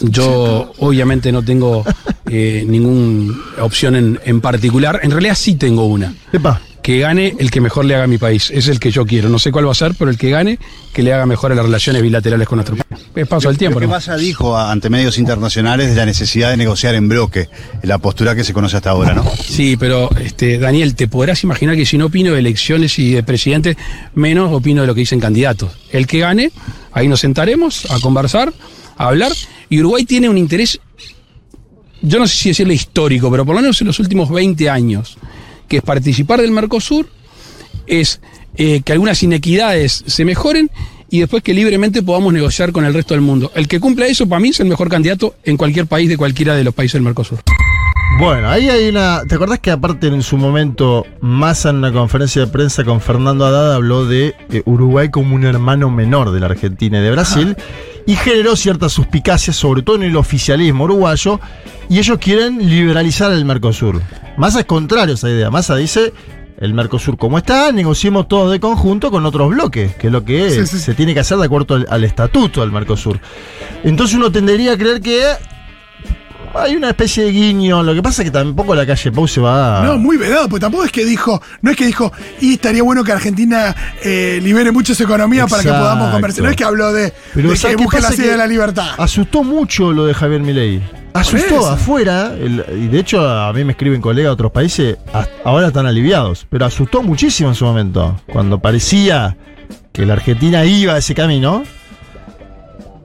Yo 0.00 0.72
obviamente 0.78 1.32
no 1.32 1.42
tengo 1.42 1.84
eh, 2.28 2.64
ninguna 2.66 3.34
opción 3.60 3.96
en, 3.96 4.20
en 4.24 4.40
particular. 4.40 5.00
En 5.02 5.10
realidad 5.10 5.34
sí 5.34 5.54
tengo 5.56 5.86
una. 5.86 6.14
Epa. 6.32 6.60
Que 6.86 7.00
gane 7.00 7.34
el 7.40 7.50
que 7.50 7.60
mejor 7.60 7.84
le 7.84 7.96
haga 7.96 8.04
a 8.04 8.06
mi 8.06 8.16
país. 8.16 8.48
Es 8.54 8.68
el 8.68 8.78
que 8.78 8.92
yo 8.92 9.04
quiero. 9.04 9.28
No 9.28 9.40
sé 9.40 9.50
cuál 9.50 9.66
va 9.66 9.72
a 9.72 9.74
ser, 9.74 9.94
pero 9.98 10.08
el 10.08 10.16
que 10.16 10.30
gane, 10.30 10.56
que 10.92 11.02
le 11.02 11.12
haga 11.12 11.26
mejor 11.26 11.50
a 11.50 11.56
las 11.56 11.64
relaciones 11.64 12.00
bilaterales 12.00 12.46
con 12.46 12.58
nuestro 12.58 12.76
país. 12.76 13.04
Es 13.12 13.26
paso 13.26 13.48
del 13.48 13.58
tiempo. 13.58 13.80
Lo 13.80 13.86
que 13.86 13.86
¿no? 13.88 13.94
Massa 13.94 14.16
dijo 14.16 14.56
a- 14.56 14.70
ante 14.70 14.88
medios 14.88 15.18
internacionales 15.18 15.88
de 15.90 15.96
la 15.96 16.06
necesidad 16.06 16.50
de 16.50 16.56
negociar 16.56 16.94
en 16.94 17.08
bloque, 17.08 17.48
la 17.82 17.98
postura 17.98 18.36
que 18.36 18.44
se 18.44 18.52
conoce 18.52 18.76
hasta 18.76 18.90
ahora, 18.90 19.14
¿no? 19.14 19.24
Sí, 19.48 19.76
pero 19.76 20.08
este, 20.20 20.58
Daniel, 20.60 20.94
te 20.94 21.08
podrás 21.08 21.42
imaginar 21.42 21.74
que 21.74 21.84
si 21.84 21.98
no 21.98 22.06
opino 22.06 22.32
de 22.34 22.38
elecciones 22.38 22.96
y 23.00 23.10
de 23.14 23.24
presidente, 23.24 23.76
menos 24.14 24.52
opino 24.52 24.82
de 24.82 24.86
lo 24.86 24.94
que 24.94 25.00
dicen 25.00 25.18
candidatos. 25.18 25.72
El 25.90 26.06
que 26.06 26.20
gane, 26.20 26.52
ahí 26.92 27.08
nos 27.08 27.18
sentaremos 27.18 27.90
a 27.90 27.98
conversar, 27.98 28.52
a 28.96 29.08
hablar. 29.08 29.32
Y 29.68 29.80
Uruguay 29.80 30.04
tiene 30.04 30.28
un 30.28 30.38
interés, 30.38 30.78
yo 32.00 32.20
no 32.20 32.28
sé 32.28 32.36
si 32.36 32.48
decirle 32.50 32.74
histórico, 32.74 33.28
pero 33.28 33.44
por 33.44 33.56
lo 33.56 33.60
menos 33.62 33.80
en 33.80 33.88
los 33.88 33.98
últimos 33.98 34.30
20 34.30 34.70
años, 34.70 35.18
que 35.68 35.78
es 35.78 35.82
participar 35.82 36.40
del 36.40 36.50
Mercosur, 36.50 37.08
es 37.86 38.20
eh, 38.56 38.82
que 38.82 38.92
algunas 38.92 39.22
inequidades 39.22 40.04
se 40.06 40.24
mejoren 40.24 40.70
y 41.08 41.20
después 41.20 41.42
que 41.42 41.54
libremente 41.54 42.02
podamos 42.02 42.32
negociar 42.32 42.72
con 42.72 42.84
el 42.84 42.94
resto 42.94 43.14
del 43.14 43.20
mundo. 43.20 43.52
El 43.54 43.68
que 43.68 43.80
cumpla 43.80 44.06
eso, 44.06 44.28
para 44.28 44.40
mí, 44.40 44.48
es 44.48 44.60
el 44.60 44.66
mejor 44.66 44.88
candidato 44.88 45.34
en 45.44 45.56
cualquier 45.56 45.86
país 45.86 46.08
de 46.08 46.16
cualquiera 46.16 46.54
de 46.54 46.64
los 46.64 46.74
países 46.74 46.94
del 46.94 47.02
Mercosur. 47.02 47.40
Bueno, 48.18 48.48
ahí 48.48 48.70
hay 48.70 48.88
una. 48.88 49.22
¿Te 49.28 49.34
acordás 49.34 49.60
que 49.60 49.70
aparte 49.70 50.06
en 50.06 50.22
su 50.22 50.38
momento, 50.38 51.04
Massa 51.20 51.68
en 51.68 51.76
una 51.76 51.92
conferencia 51.92 52.42
de 52.42 52.46
prensa 52.50 52.82
con 52.82 53.00
Fernando 53.00 53.44
Haddad 53.44 53.74
habló 53.74 54.06
de 54.06 54.34
eh, 54.50 54.62
Uruguay 54.64 55.10
como 55.10 55.34
un 55.34 55.44
hermano 55.44 55.90
menor 55.90 56.30
de 56.30 56.40
la 56.40 56.46
Argentina 56.46 56.98
y 56.98 57.02
de 57.02 57.10
Brasil? 57.10 57.56
Y 58.06 58.14
generó 58.16 58.54
ciertas 58.56 58.92
suspicacias, 58.92 59.56
sobre 59.56 59.82
todo 59.82 59.96
en 59.96 60.04
el 60.04 60.16
oficialismo 60.16 60.84
uruguayo, 60.84 61.40
y 61.88 61.98
ellos 61.98 62.18
quieren 62.18 62.58
liberalizar 62.68 63.32
el 63.32 63.44
Mercosur. 63.44 64.00
Massa 64.36 64.60
es 64.60 64.66
contrario 64.66 65.12
a 65.12 65.16
esa 65.16 65.28
idea. 65.30 65.50
Massa 65.50 65.76
dice. 65.76 66.12
El 66.58 66.72
Mercosur 66.72 67.18
como 67.18 67.36
está, 67.36 67.70
negociemos 67.70 68.28
todos 68.28 68.50
de 68.50 68.58
conjunto 68.60 69.10
con 69.10 69.26
otros 69.26 69.50
bloques, 69.50 69.94
que 69.96 70.06
es 70.06 70.12
lo 70.12 70.24
que 70.24 70.48
Sí, 70.50 70.66
sí. 70.66 70.78
se 70.78 70.94
tiene 70.94 71.12
que 71.12 71.20
hacer 71.20 71.36
de 71.36 71.44
acuerdo 71.44 71.74
al, 71.74 71.86
al 71.90 72.02
estatuto 72.02 72.62
del 72.62 72.72
Mercosur. 72.72 73.20
Entonces 73.84 74.16
uno 74.16 74.32
tendería 74.32 74.72
a 74.72 74.78
creer 74.78 75.02
que 75.02 75.22
hay 76.54 76.76
una 76.76 76.88
especie 76.90 77.24
de 77.24 77.32
guiño. 77.32 77.82
Lo 77.82 77.94
que 77.94 78.02
pasa 78.02 78.22
es 78.22 78.26
que 78.26 78.32
tampoco 78.32 78.74
la 78.74 78.86
calle 78.86 79.12
Pau 79.12 79.26
se 79.28 79.40
va. 79.40 79.82
No, 79.84 79.98
muy 79.98 80.16
vedado, 80.16 80.48
pues 80.48 80.60
tampoco 80.60 80.84
es 80.84 80.92
que 80.92 81.04
dijo, 81.04 81.40
no 81.62 81.70
es 81.70 81.76
que 81.76 81.86
dijo, 81.86 82.12
y 82.40 82.54
estaría 82.54 82.82
bueno 82.82 83.04
que 83.04 83.12
Argentina 83.12 83.74
eh, 84.02 84.40
libere 84.42 84.70
mucho 84.72 84.94
su 84.94 85.02
economía 85.04 85.46
para 85.46 85.62
que 85.62 85.68
podamos 85.68 86.10
conversar. 86.12 86.44
No 86.44 86.50
es 86.50 86.56
que 86.56 86.64
habló 86.64 86.92
de, 86.92 87.12
Pero 87.34 87.48
de 87.48 87.54
que 87.54 87.60
¿sabes 87.60 87.76
qué 87.76 87.82
busque 87.84 88.00
la 88.00 88.10
sede 88.12 88.30
de 88.32 88.36
la 88.36 88.46
libertad. 88.46 88.88
Asustó 88.98 89.42
mucho 89.44 89.92
lo 89.92 90.06
de 90.06 90.14
Javier 90.14 90.40
Milei. 90.40 90.82
Asustó 91.14 91.46
eso. 91.60 91.70
afuera, 91.70 92.34
el- 92.38 92.62
y 92.78 92.88
de 92.88 92.98
hecho 92.98 93.26
a 93.26 93.50
mí 93.54 93.64
me 93.64 93.72
escriben 93.72 94.02
colegas 94.02 94.28
de 94.28 94.32
otros 94.34 94.52
países, 94.52 94.98
ahora 95.44 95.68
están 95.68 95.86
aliviados, 95.86 96.46
pero 96.50 96.66
asustó 96.66 97.02
muchísimo 97.02 97.48
en 97.48 97.54
su 97.54 97.64
momento. 97.64 98.20
Cuando 98.30 98.58
parecía 98.58 99.34
que 99.92 100.04
la 100.04 100.12
Argentina 100.12 100.64
iba 100.66 100.92
a 100.92 100.98
ese 100.98 101.14
camino, 101.14 101.64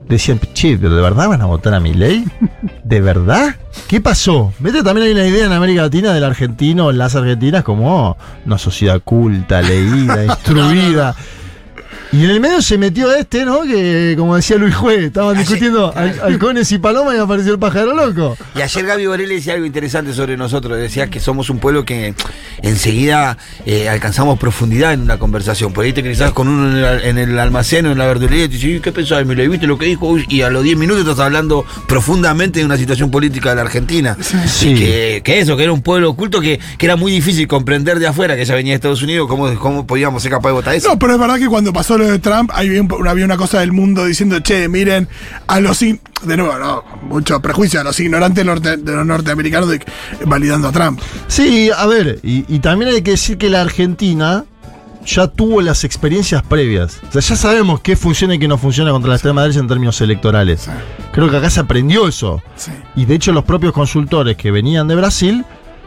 decían, 0.08 0.40
che, 0.52 0.76
pero 0.76 0.94
¿de 0.94 1.02
verdad 1.02 1.28
van 1.28 1.42
a 1.42 1.46
votar 1.46 1.74
a 1.74 1.80
Milei? 1.80 2.24
¿De 2.84 3.00
verdad? 3.00 3.56
¿Qué 3.88 4.00
pasó? 4.00 4.52
Vete, 4.58 4.82
también 4.82 5.06
hay 5.06 5.12
una 5.12 5.26
idea 5.26 5.46
en 5.46 5.52
América 5.52 5.82
Latina 5.82 6.12
del 6.12 6.24
argentino, 6.24 6.90
en 6.90 6.98
las 6.98 7.14
argentinas, 7.14 7.64
como 7.64 8.16
una 8.44 8.58
sociedad 8.58 9.00
culta, 9.02 9.62
leída, 9.62 10.24
instruida. 10.26 11.14
Y 12.12 12.24
en 12.24 12.30
el 12.30 12.40
medio 12.40 12.60
se 12.60 12.76
metió 12.76 13.12
este, 13.14 13.44
¿no? 13.46 13.62
Que, 13.62 14.14
como 14.18 14.36
decía 14.36 14.56
Luis 14.58 14.74
Juez, 14.74 15.04
estaban 15.04 15.30
Ayer- 15.36 15.40
discutiendo 15.46 15.92
hal- 15.94 16.20
halcones 16.22 16.70
y 16.72 16.78
palomas 16.78 17.14
y 17.16 17.18
apareció 17.18 17.52
el 17.52 17.58
pájaro 17.58 17.94
loco. 17.94 18.36
Y 18.54 18.60
ayer 18.60 18.84
Gaby 18.86 19.06
Borelli 19.06 19.36
decía 19.36 19.54
algo 19.54 19.64
interesante 19.64 20.12
sobre 20.12 20.36
nosotros. 20.36 20.76
Decía 20.78 21.08
que 21.08 21.20
somos 21.20 21.48
un 21.48 21.58
pueblo 21.58 21.84
que 21.86 22.14
enseguida 22.60 23.38
eh, 23.66 23.88
alcanzamos 23.88 24.38
profundidad 24.38 24.92
en 24.92 25.02
una 25.02 25.18
conversación. 25.18 25.72
Por 25.72 25.84
ahí 25.84 25.92
te 25.92 26.02
cruzás 26.02 26.32
con 26.32 26.48
uno 26.48 26.70
en 26.70 26.84
el, 26.84 27.04
en 27.04 27.18
el 27.18 27.38
almacén 27.38 27.86
o 27.86 27.92
en 27.92 27.98
la 27.98 28.06
verdulería 28.06 28.44
y 28.44 28.48
te 28.48 28.54
dice, 28.56 28.80
¿qué 28.80 28.92
pensás? 28.92 29.24
¿Me 29.26 29.34
lo 29.34 29.50
viste 29.50 29.66
lo 29.66 29.78
que 29.78 29.86
dijo? 29.86 30.16
Y 30.28 30.42
a 30.42 30.50
los 30.50 30.62
10 30.64 30.76
minutos 30.76 31.02
estás 31.02 31.18
hablando 31.20 31.64
profundamente 31.88 32.60
de 32.60 32.66
una 32.66 32.76
situación 32.76 33.10
política 33.10 33.50
de 33.50 33.56
la 33.56 33.62
Argentina. 33.62 34.16
Sí. 34.46 34.70
Y 34.70 34.74
que, 34.74 35.22
que 35.24 35.40
eso, 35.40 35.56
que 35.56 35.62
era 35.64 35.72
un 35.72 35.82
pueblo 35.82 36.10
oculto 36.10 36.40
que, 36.40 36.60
que 36.78 36.86
era 36.86 36.96
muy 36.96 37.10
difícil 37.12 37.46
comprender 37.48 37.98
de 37.98 38.06
afuera, 38.06 38.36
que 38.36 38.42
ella 38.42 38.54
venía 38.54 38.72
de 38.72 38.76
Estados 38.76 39.02
Unidos, 39.02 39.28
cómo, 39.28 39.52
cómo 39.58 39.86
podíamos 39.86 40.22
ser 40.22 40.30
capaces 40.30 40.50
de 40.50 40.52
votar 40.52 40.74
eso. 40.74 40.88
No, 40.88 40.98
pero 40.98 41.14
es 41.14 41.18
verdad 41.18 41.38
que 41.38 41.46
cuando 41.48 41.72
pasó 41.72 41.96
lo 42.02 42.10
de 42.10 42.18
Trump, 42.18 42.50
había, 42.54 42.80
un- 42.80 43.08
había 43.08 43.24
una 43.24 43.36
cosa 43.36 43.60
del 43.60 43.72
mundo 43.72 44.04
diciendo, 44.04 44.38
che, 44.40 44.68
miren, 44.68 45.08
a 45.46 45.60
los 45.60 45.80
de 45.80 46.36
nuevo, 46.36 46.56
no, 46.58 46.84
mucho 47.02 47.40
prejuicio 47.40 47.80
a 47.80 47.84
los 47.84 47.98
ignorantes 48.00 48.44
norte- 48.44 48.76
de 48.76 48.92
los 48.96 49.04
norteamericanos 49.06 49.68
de- 49.68 49.80
validando 50.26 50.68
a 50.68 50.72
Trump. 50.72 51.00
Sí, 51.28 51.70
a 51.76 51.86
ver, 51.86 52.20
y, 52.22 52.44
y 52.54 52.58
también 52.60 52.92
hay 52.94 53.02
que 53.02 53.12
decir 53.12 53.38
que 53.38 53.48
la 53.50 53.60
Argentina 53.62 54.44
ya 55.04 55.26
tuvo 55.26 55.60
las 55.62 55.82
experiencias 55.82 56.44
previas. 56.44 57.00
O 57.08 57.10
sea, 57.12 57.20
ya 57.20 57.34
sabemos 57.34 57.80
qué 57.80 57.96
funciona 57.96 58.36
y 58.36 58.38
qué 58.38 58.46
no 58.46 58.56
funciona 58.56 58.92
contra 58.92 59.08
la 59.08 59.16
extrema 59.16 59.42
derecha 59.42 59.58
en 59.58 59.66
términos 59.66 60.00
electorales. 60.00 60.68
Creo 61.12 61.28
que 61.28 61.36
acá 61.38 61.50
se 61.50 61.58
aprendió 61.58 62.06
eso. 62.06 62.40
Sí. 62.54 62.70
Y 62.94 63.04
de 63.06 63.16
hecho 63.16 63.32
los 63.32 63.42
propios 63.44 63.72
consultores 63.72 64.36
que 64.36 64.52
venían 64.52 64.86
de 64.86 64.94
Brasil 64.94 65.44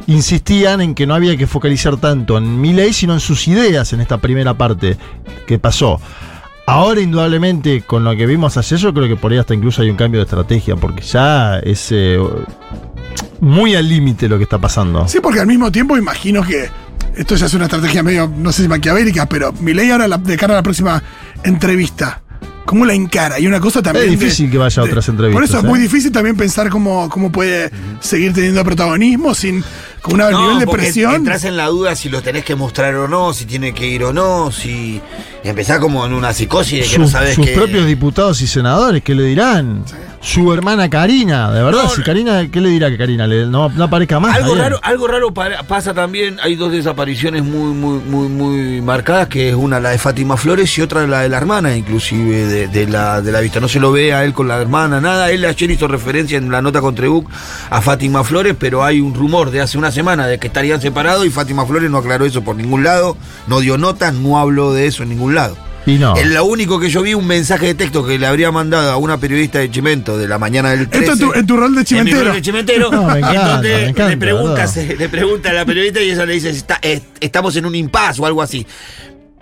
insistían 0.08 0.82
en 0.82 0.96
que 0.96 1.08
no 1.08 1.16
había 1.16 1.38
que 1.38 1.48
focalizar 1.48 1.98
tanto 1.98 2.38
en 2.38 2.60
mi 2.60 2.74
ley, 2.74 2.94
sino 2.94 3.14
en 3.14 3.20
sus 3.20 3.48
ideas 3.48 3.92
en 3.94 4.02
esta 4.02 4.18
primera 4.20 4.54
parte 4.54 4.98
que 5.48 5.60
pasó. 5.60 6.00
Ahora, 6.68 7.00
indudablemente, 7.00 7.82
con 7.82 8.04
lo 8.04 8.16
que 8.16 8.26
vimos 8.26 8.58
ayer, 8.58 8.80
yo 8.80 8.94
creo 8.94 9.08
que 9.08 9.16
por 9.16 9.32
ahí 9.32 9.38
hasta 9.38 9.54
incluso 9.54 9.84
hay 9.84 9.90
un 9.90 9.98
cambio 9.98 10.20
de 10.20 10.24
estrategia, 10.24 10.76
porque 10.76 11.02
ya 11.02 11.60
es 11.60 11.90
eh, 11.92 12.18
muy 13.40 13.76
al 13.76 13.88
límite 13.88 14.28
lo 14.28 14.38
que 14.38 14.44
está 14.44 14.58
pasando. 14.58 15.08
Sí, 15.08 15.20
porque 15.22 15.40
al 15.40 15.48
mismo 15.48 15.72
tiempo 15.72 15.96
imagino 15.96 16.44
que 16.44 16.70
esto 17.16 17.36
ya 17.36 17.46
es 17.46 17.54
una 17.54 17.66
estrategia 17.66 18.02
medio, 18.02 18.32
no 18.36 18.52
sé 18.52 18.64
si 18.64 18.68
maquiavélica, 18.68 19.28
pero 19.28 19.54
mi 19.54 19.74
ley 19.74 19.92
ahora 19.92 20.18
de 20.18 20.38
cara 20.38 20.54
a 20.54 20.58
la 20.58 20.64
próxima 20.64 21.02
entrevista, 21.44 22.24
¿cómo 22.66 22.86
la 22.86 22.94
encara? 22.94 23.40
Y 23.40 23.48
una 23.48 23.60
cosa 23.60 23.82
también... 23.82 24.06
Es 24.06 24.20
difícil 24.20 24.50
que 24.50 24.58
vaya 24.58 24.82
a 24.82 24.86
otras 24.86 25.08
entrevistas, 25.08 25.36
Por 25.36 25.44
eso 25.44 25.58
es 25.60 25.64
¿eh? 25.64 25.68
muy 25.68 25.80
difícil 25.80 26.12
también 26.12 26.36
pensar 26.36 26.70
cómo, 26.70 27.08
cómo 27.10 27.32
puede 27.32 27.72
seguir 28.02 28.34
teniendo 28.34 28.64
protagonismo 28.64 29.34
sin 29.34 29.64
con 30.02 30.22
un 30.22 30.42
nivel 30.42 30.60
de 30.60 30.68
presión. 30.68 31.16
Entras 31.16 31.44
en 31.46 31.58
la 31.58 31.68
duda 31.68 31.96
si 31.96 32.10
lo 32.10 32.22
tenés 32.22 32.46
que 32.46 32.56
mostrar 32.56 32.94
o 32.96 33.08
no, 33.08 33.34
si 33.34 33.46
tiene 33.46 33.74
que 33.74 33.88
ir 33.88 34.04
o 34.04 34.14
no, 34.14 34.52
si. 34.52 35.02
y 35.44 35.48
Empezás 35.48 35.80
como 35.80 36.06
en 36.06 36.14
una 36.14 36.34
psicosis 36.34 36.84
de 36.84 36.90
que 36.90 36.98
no 37.00 37.06
Sus, 37.06 37.12
sabes 37.12 37.36
sus 37.36 37.46
que. 37.46 37.54
propios 37.54 37.86
diputados 37.88 38.42
y 38.42 38.48
senadores, 38.48 39.02
¿qué 39.04 39.16
le 39.16 39.24
dirán? 39.24 39.84
Su 40.26 40.52
hermana 40.52 40.90
Karina, 40.90 41.52
de 41.52 41.62
verdad. 41.64 41.84
No, 41.84 41.90
si. 41.90 42.02
Karina, 42.02 42.50
¿qué 42.50 42.60
le 42.60 42.70
dirá 42.70 42.90
que 42.90 42.98
Karina 42.98 43.28
le- 43.28 43.46
no, 43.46 43.70
no 43.70 43.84
aparezca 43.84 44.20
más? 44.20 44.36
Algo 44.36 44.56
raro, 44.56 44.80
algo 44.82 45.08
raro 45.08 45.32
para- 45.34 45.62
pasa 45.64 45.94
también. 45.94 46.38
Hay 46.42 46.56
dos 46.56 46.72
desapariciones 46.72 47.44
muy, 47.44 47.74
muy, 47.76 48.00
muy, 48.00 48.28
muy 48.28 48.82
marcadas, 48.82 49.28
que 49.28 49.50
es 49.50 49.56
una 49.56 49.80
la 49.80 49.92
de 49.92 50.00
Fátima 50.00 50.36
Flores 50.36 50.76
y 50.78 50.82
otra 50.82 51.06
la 51.06 51.22
de 51.22 51.30
la 51.30 51.38
hermana, 51.38 51.76
inclusive, 51.78 52.48
de, 52.48 52.68
de 52.68 52.88
la, 52.88 53.22
de 53.22 53.32
la 53.32 53.40
vista. 53.40 53.60
No 53.60 53.68
se 53.68 53.80
lo 53.80 53.92
ve 53.92 54.14
a 54.14 54.24
él 54.26 54.34
con 54.34 54.48
la 54.48 54.60
hermana, 54.60 55.00
nada. 55.00 55.30
Él 55.30 55.46
ayer 55.46 55.70
hizo 55.70 55.88
referencia 55.88 56.40
en 56.40 56.52
la 56.52 56.62
nota 56.62 56.82
con 56.82 56.96
Trebuc 56.96 57.30
a 57.70 57.82
Fátima 57.82 58.24
Flores, 58.24 58.56
pero 58.60 58.84
hay 58.84 59.02
un 59.02 59.14
rumor 59.14 59.52
de 59.52 59.62
hace 59.62 59.78
una 59.78 59.92
semana 59.92 60.26
de 60.26 60.40
que 60.40 60.48
estarían 60.48 60.82
separados 60.82 61.26
y 61.26 61.30
Fátima 61.30 61.66
Flores 61.68 61.92
no 61.92 62.00
aclaró 62.00 62.26
eso 62.26 62.42
por 62.44 62.56
ningún 62.56 62.84
lado, 62.84 63.16
no 63.46 63.60
dio 63.60 63.78
notas, 63.78 64.14
no 64.16 64.40
habló 64.40 64.74
de 64.74 64.88
eso 64.88 65.04
en 65.04 65.10
ningún 65.10 65.36
lado. 65.36 65.56
Y 65.86 65.98
no. 66.00 66.16
Es 66.16 66.26
lo 66.28 66.46
único 66.46 66.80
que 66.80 66.90
yo 66.90 67.02
vi 67.04 67.14
un 67.14 67.28
mensaje 67.28 67.68
de 67.68 67.76
texto 67.76 68.06
que 68.06 68.18
le 68.18 68.26
habría 68.26 68.52
mandado 68.52 68.92
a 68.92 68.98
una 68.98 69.20
periodista 69.20 69.60
de 69.60 69.70
Chimento 69.70 70.18
de 70.18 70.28
la 70.28 70.40
mañana 70.40 70.72
del 70.72 70.90
13. 70.90 71.06
Esto 71.12 71.14
en 71.26 71.32
tu, 71.32 71.40
en 71.40 71.46
tu 71.48 71.58
rol 71.58 71.76
de 71.76 71.82
En 71.82 71.82
mi 71.82 71.86
chimentero. 71.86 72.24
rol 72.26 72.34
de 72.34 72.42
chimentero. 72.42 72.92
No, 72.92 73.04
me 73.04 73.20
encanta, 73.20 73.42
en 73.42 73.48
donde 73.52 73.70
me 73.70 73.84
encanta, 73.90 74.10
le, 74.10 74.18
pregunta, 74.18 74.66
le 74.98 75.10
pregunta 75.10 75.50
a 75.52 75.54
la 75.54 75.66
periodista 75.66 76.02
y 76.02 76.10
ella 76.12 76.26
le 76.26 76.34
dice, 76.34 76.50
"Está- 76.50 76.80
estamos 77.20 77.56
en 77.56 77.66
un 77.66 77.76
impasse 77.76 78.22
o 78.22 78.26
algo 78.26 78.42
así. 78.42 78.66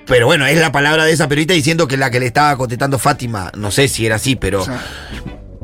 Pero 0.05 0.25
bueno, 0.25 0.45
es 0.45 0.57
la 0.59 0.71
palabra 0.71 1.05
de 1.05 1.13
esa 1.13 1.29
periodista 1.29 1.53
diciendo 1.53 1.87
que 1.87 1.95
la 1.95 2.11
que 2.11 2.19
le 2.19 2.25
estaba 2.25 2.57
contestando 2.57 2.99
Fátima, 2.99 3.49
no 3.55 3.71
sé 3.71 3.87
si 3.87 4.05
era 4.05 4.15
así, 4.17 4.35
pero 4.35 4.65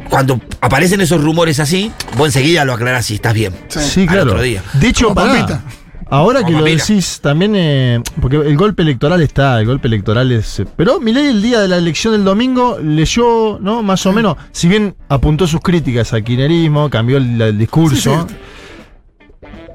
cuando 0.09 0.39
aparecen 0.61 1.01
esos 1.01 1.21
rumores 1.21 1.59
así, 1.59 1.91
vos 2.17 2.27
enseguida 2.27 2.63
lo 2.63 2.71
aclarás 2.73 3.05
si 3.05 3.15
estás 3.15 3.33
bien. 3.33 3.53
Sí, 3.67 4.01
Al 4.03 4.07
claro. 4.07 4.31
otro 4.31 4.41
día. 4.41 4.63
De 4.73 4.87
hecho, 4.87 5.13
pará. 5.13 5.61
Ahora 6.09 6.43
que 6.43 6.51
lo 6.51 6.59
Pampita. 6.59 6.83
decís, 6.85 7.19
también, 7.21 7.53
eh, 7.55 8.01
porque 8.21 8.37
el 8.37 8.57
golpe 8.57 8.83
electoral 8.83 9.21
está, 9.21 9.59
el 9.59 9.65
golpe 9.65 9.87
electoral 9.87 10.31
es... 10.31 10.59
eh, 10.59 10.65
Pero 10.75 10.99
Milei 10.99 11.27
el 11.27 11.41
día 11.41 11.59
de 11.61 11.67
la 11.67 11.77
elección 11.77 12.13
del 12.13 12.23
domingo 12.23 12.77
leyó, 12.83 13.59
¿no? 13.59 13.81
Más 13.83 14.05
o 14.05 14.11
menos, 14.13 14.37
si 14.51 14.67
bien 14.67 14.95
apuntó 15.07 15.47
sus 15.47 15.61
críticas 15.61 16.11
al 16.13 16.23
kirchnerismo, 16.23 16.89
cambió 16.89 17.17
el, 17.17 17.39
el 17.41 17.57
discurso, 17.57 18.27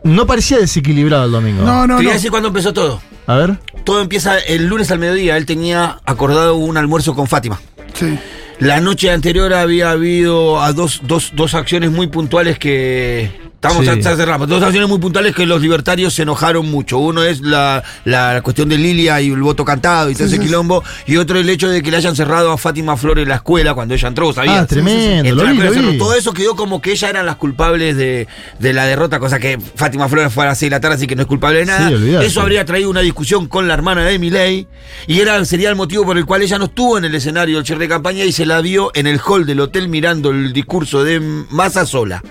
no 0.02 0.26
parecía 0.26 0.58
desequilibrado 0.58 1.24
el 1.24 1.32
domingo. 1.32 1.62
No, 1.64 1.86
no, 1.86 1.94
Te 1.96 1.98
voy 1.98 2.04
no. 2.04 2.10
a 2.10 2.14
decir 2.14 2.30
cuándo 2.30 2.48
empezó 2.48 2.72
todo. 2.72 3.00
A 3.26 3.36
ver. 3.36 3.58
Todo 3.84 4.02
empieza 4.02 4.38
el 4.38 4.66
lunes 4.66 4.90
al 4.90 4.98
mediodía. 4.98 5.36
Él 5.38 5.46
tenía 5.46 5.98
acordado 6.04 6.56
un 6.56 6.76
almuerzo 6.76 7.14
con 7.14 7.26
Fátima. 7.26 7.58
Sí. 7.94 8.18
La 8.60 8.80
noche 8.80 9.10
anterior 9.10 9.52
había 9.54 9.90
habido 9.92 10.60
a 10.62 10.72
dos, 10.72 11.00
dos, 11.04 11.32
dos 11.34 11.54
acciones 11.54 11.90
muy 11.90 12.06
puntuales 12.08 12.58
que. 12.58 13.30
Estamos 13.68 13.84
Sí. 13.86 14.02
cerramos. 14.16 14.48
Dos 14.48 14.62
acciones 14.62 14.88
muy 14.88 14.98
puntuales 14.98 15.34
que 15.34 15.46
los 15.46 15.60
libertarios 15.60 16.12
se 16.14 16.22
enojaron 16.22 16.70
mucho. 16.70 16.98
Uno 16.98 17.22
es 17.22 17.40
la, 17.40 17.82
la 18.04 18.40
cuestión 18.42 18.68
de 18.68 18.76
Lilia 18.78 19.20
y 19.20 19.28
el 19.30 19.40
voto 19.42 19.64
cantado 19.64 20.10
y 20.10 20.14
todo 20.14 20.28
Sí, 20.28 20.34
ese 20.34 20.42
sí, 20.42 20.46
quilombo. 20.48 20.82
Y 21.06 21.16
otro 21.16 21.38
el 21.38 21.48
hecho 21.48 21.68
de 21.68 21.82
que 21.82 21.90
le 21.90 21.96
hayan 21.96 22.14
cerrado 22.16 22.52
a 22.52 22.58
Fátima 22.58 22.96
Flores 22.96 23.26
la 23.26 23.36
escuela 23.36 23.74
cuando 23.74 23.94
ella 23.94 24.08
entró, 24.08 24.32
¿sabías? 24.32 24.62
Ah, 24.62 24.66
tremendo, 24.66 25.28
Entró 25.28 25.34
lo 25.36 25.42
a 25.42 25.44
la 25.44 25.50
vi, 25.52 25.56
escuela, 25.58 25.70
lo 25.70 25.74
cerró. 25.76 25.92
vi. 25.92 25.98
Todo 25.98 26.14
eso 26.14 26.32
quedó 26.34 26.56
como 26.56 26.80
que 26.82 26.92
ellas 26.92 27.10
eran 27.10 27.26
las 27.26 27.36
culpables 27.36 27.96
de, 27.96 28.28
de 28.58 28.72
la 28.72 28.84
derrota, 28.86 29.18
cosa 29.18 29.38
que 29.38 29.58
Fátima 29.76 30.08
Flores 30.08 30.32
fue 30.32 30.44
a 30.44 30.48
las 30.48 30.58
6 30.58 30.70
de 30.70 30.76
la 30.76 30.80
tarde, 30.80 30.96
así 30.96 31.06
que 31.06 31.16
no 31.16 31.22
es 31.22 31.28
culpable 31.28 31.60
de 31.60 31.66
nada. 31.66 31.90
Eso 32.22 32.40
habría 32.42 32.64
traído 32.64 32.90
una 32.90 33.00
discusión 33.00 33.46
con 33.48 33.66
la 33.68 33.74
hermana 33.74 34.04
de 34.04 34.18
Milei 34.18 34.66
y 35.06 35.20
era, 35.20 35.42
sería 35.44 35.68
el 35.70 35.76
motivo 35.76 36.04
por 36.04 36.18
el 36.18 36.24
cual 36.26 36.42
ella 36.42 36.58
no 36.58 36.66
estuvo 36.66 36.98
en 36.98 37.04
el 37.04 37.14
escenario 37.14 37.56
del 37.56 37.66
cierre 37.66 37.82
de 37.84 37.88
campaña 37.88 38.24
y 38.24 38.32
se 38.32 38.44
la 38.46 38.60
vio 38.60 38.90
en 38.94 39.06
el 39.06 39.20
hall 39.24 39.46
del 39.46 39.60
hotel 39.60 39.88
mirando 39.88 40.30
el 40.30 40.52
discurso 40.52 41.02
de 41.04 41.20
Massa 41.50 41.86
sola. 41.86 42.22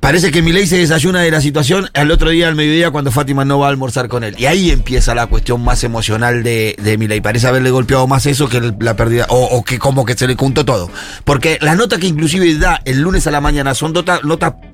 Parece 0.00 0.30
que 0.30 0.42
Milei 0.42 0.66
se 0.66 0.78
desayuna 0.78 1.20
de 1.22 1.30
la 1.30 1.40
situación 1.40 1.90
al 1.92 2.10
otro 2.10 2.30
día 2.30 2.48
al 2.48 2.54
mediodía 2.54 2.90
cuando 2.90 3.10
Fátima 3.10 3.44
no 3.44 3.58
va 3.58 3.66
a 3.66 3.70
almorzar 3.70 4.08
con 4.08 4.22
él. 4.22 4.36
Y 4.38 4.46
ahí 4.46 4.70
empieza 4.70 5.14
la 5.14 5.26
cuestión 5.26 5.62
más 5.62 5.82
emocional 5.84 6.42
de, 6.42 6.76
de 6.80 6.96
Milei. 6.96 7.20
Parece 7.20 7.48
haberle 7.48 7.70
golpeado 7.70 8.06
más 8.06 8.24
eso 8.26 8.48
que 8.48 8.72
la 8.80 8.94
pérdida, 8.96 9.26
o, 9.28 9.44
o 9.44 9.64
que 9.64 9.78
como 9.78 10.04
que 10.04 10.14
se 10.14 10.26
le 10.28 10.36
juntó 10.36 10.64
todo. 10.64 10.90
Porque 11.24 11.58
las 11.60 11.76
notas 11.76 11.98
que 11.98 12.06
inclusive 12.06 12.54
da 12.58 12.80
el 12.84 13.00
lunes 13.00 13.26
a 13.26 13.30
la 13.30 13.40
mañana 13.40 13.74
son 13.74 13.92
notas 13.92 14.20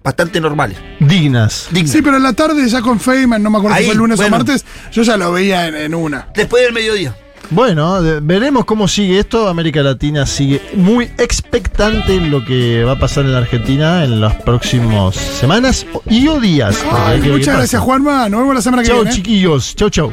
bastante 0.03 0.41
normales. 0.41 0.77
Dignas. 1.01 1.69
dignas. 1.71 1.91
Sí, 1.93 2.03
pero 2.03 2.19
en 2.19 2.23
la 2.23 2.35
tarde 2.35 2.69
ya 2.69 2.83
con 2.83 3.01
Feynman, 3.01 3.43
no 3.43 3.51
me 3.51 3.59
acuerdo 3.59 3.77
Ahí, 3.77 3.85
si 3.85 3.87
fue 3.87 3.93
el 3.95 3.99
lunes 3.99 4.17
bueno. 4.19 4.37
o 4.37 4.39
martes, 4.39 4.65
yo 4.93 5.03
ya 5.03 5.17
lo 5.17 5.33
veía 5.33 5.69
en, 5.69 5.75
en 5.75 5.95
una. 5.95 6.29
Después 6.35 6.63
del 6.63 6.75
mediodía. 6.75 7.17
Bueno, 7.55 8.01
veremos 8.21 8.65
cómo 8.65 8.89
sigue 8.89 9.21
esto. 9.21 9.47
América 9.47 9.81
Latina 9.81 10.27
sigue 10.27 10.61
muy 10.75 11.05
expectante 11.19 12.17
en 12.17 12.33
lo 12.33 12.45
que 12.45 12.83
va 12.83 12.93
a 12.93 12.99
pasar 12.99 13.25
en 13.27 13.33
la 13.33 13.39
Argentina 13.39 14.03
en 14.03 14.21
las 14.21 14.35
próximas 14.43 15.15
semanas 15.15 15.87
y 16.11 16.27
o 16.27 16.41
días. 16.41 16.85
Ay, 16.91 17.21
muchas 17.21 17.55
gracias, 17.55 17.81
Juanma. 17.81 18.29
Nos 18.29 18.41
vemos 18.41 18.57
la 18.57 18.61
semana 18.63 18.83
que 18.83 18.89
Chau, 18.89 19.03
viene. 19.03 19.15
chiquillos. 19.15 19.77
Chau, 19.77 19.89
chau. 19.89 20.13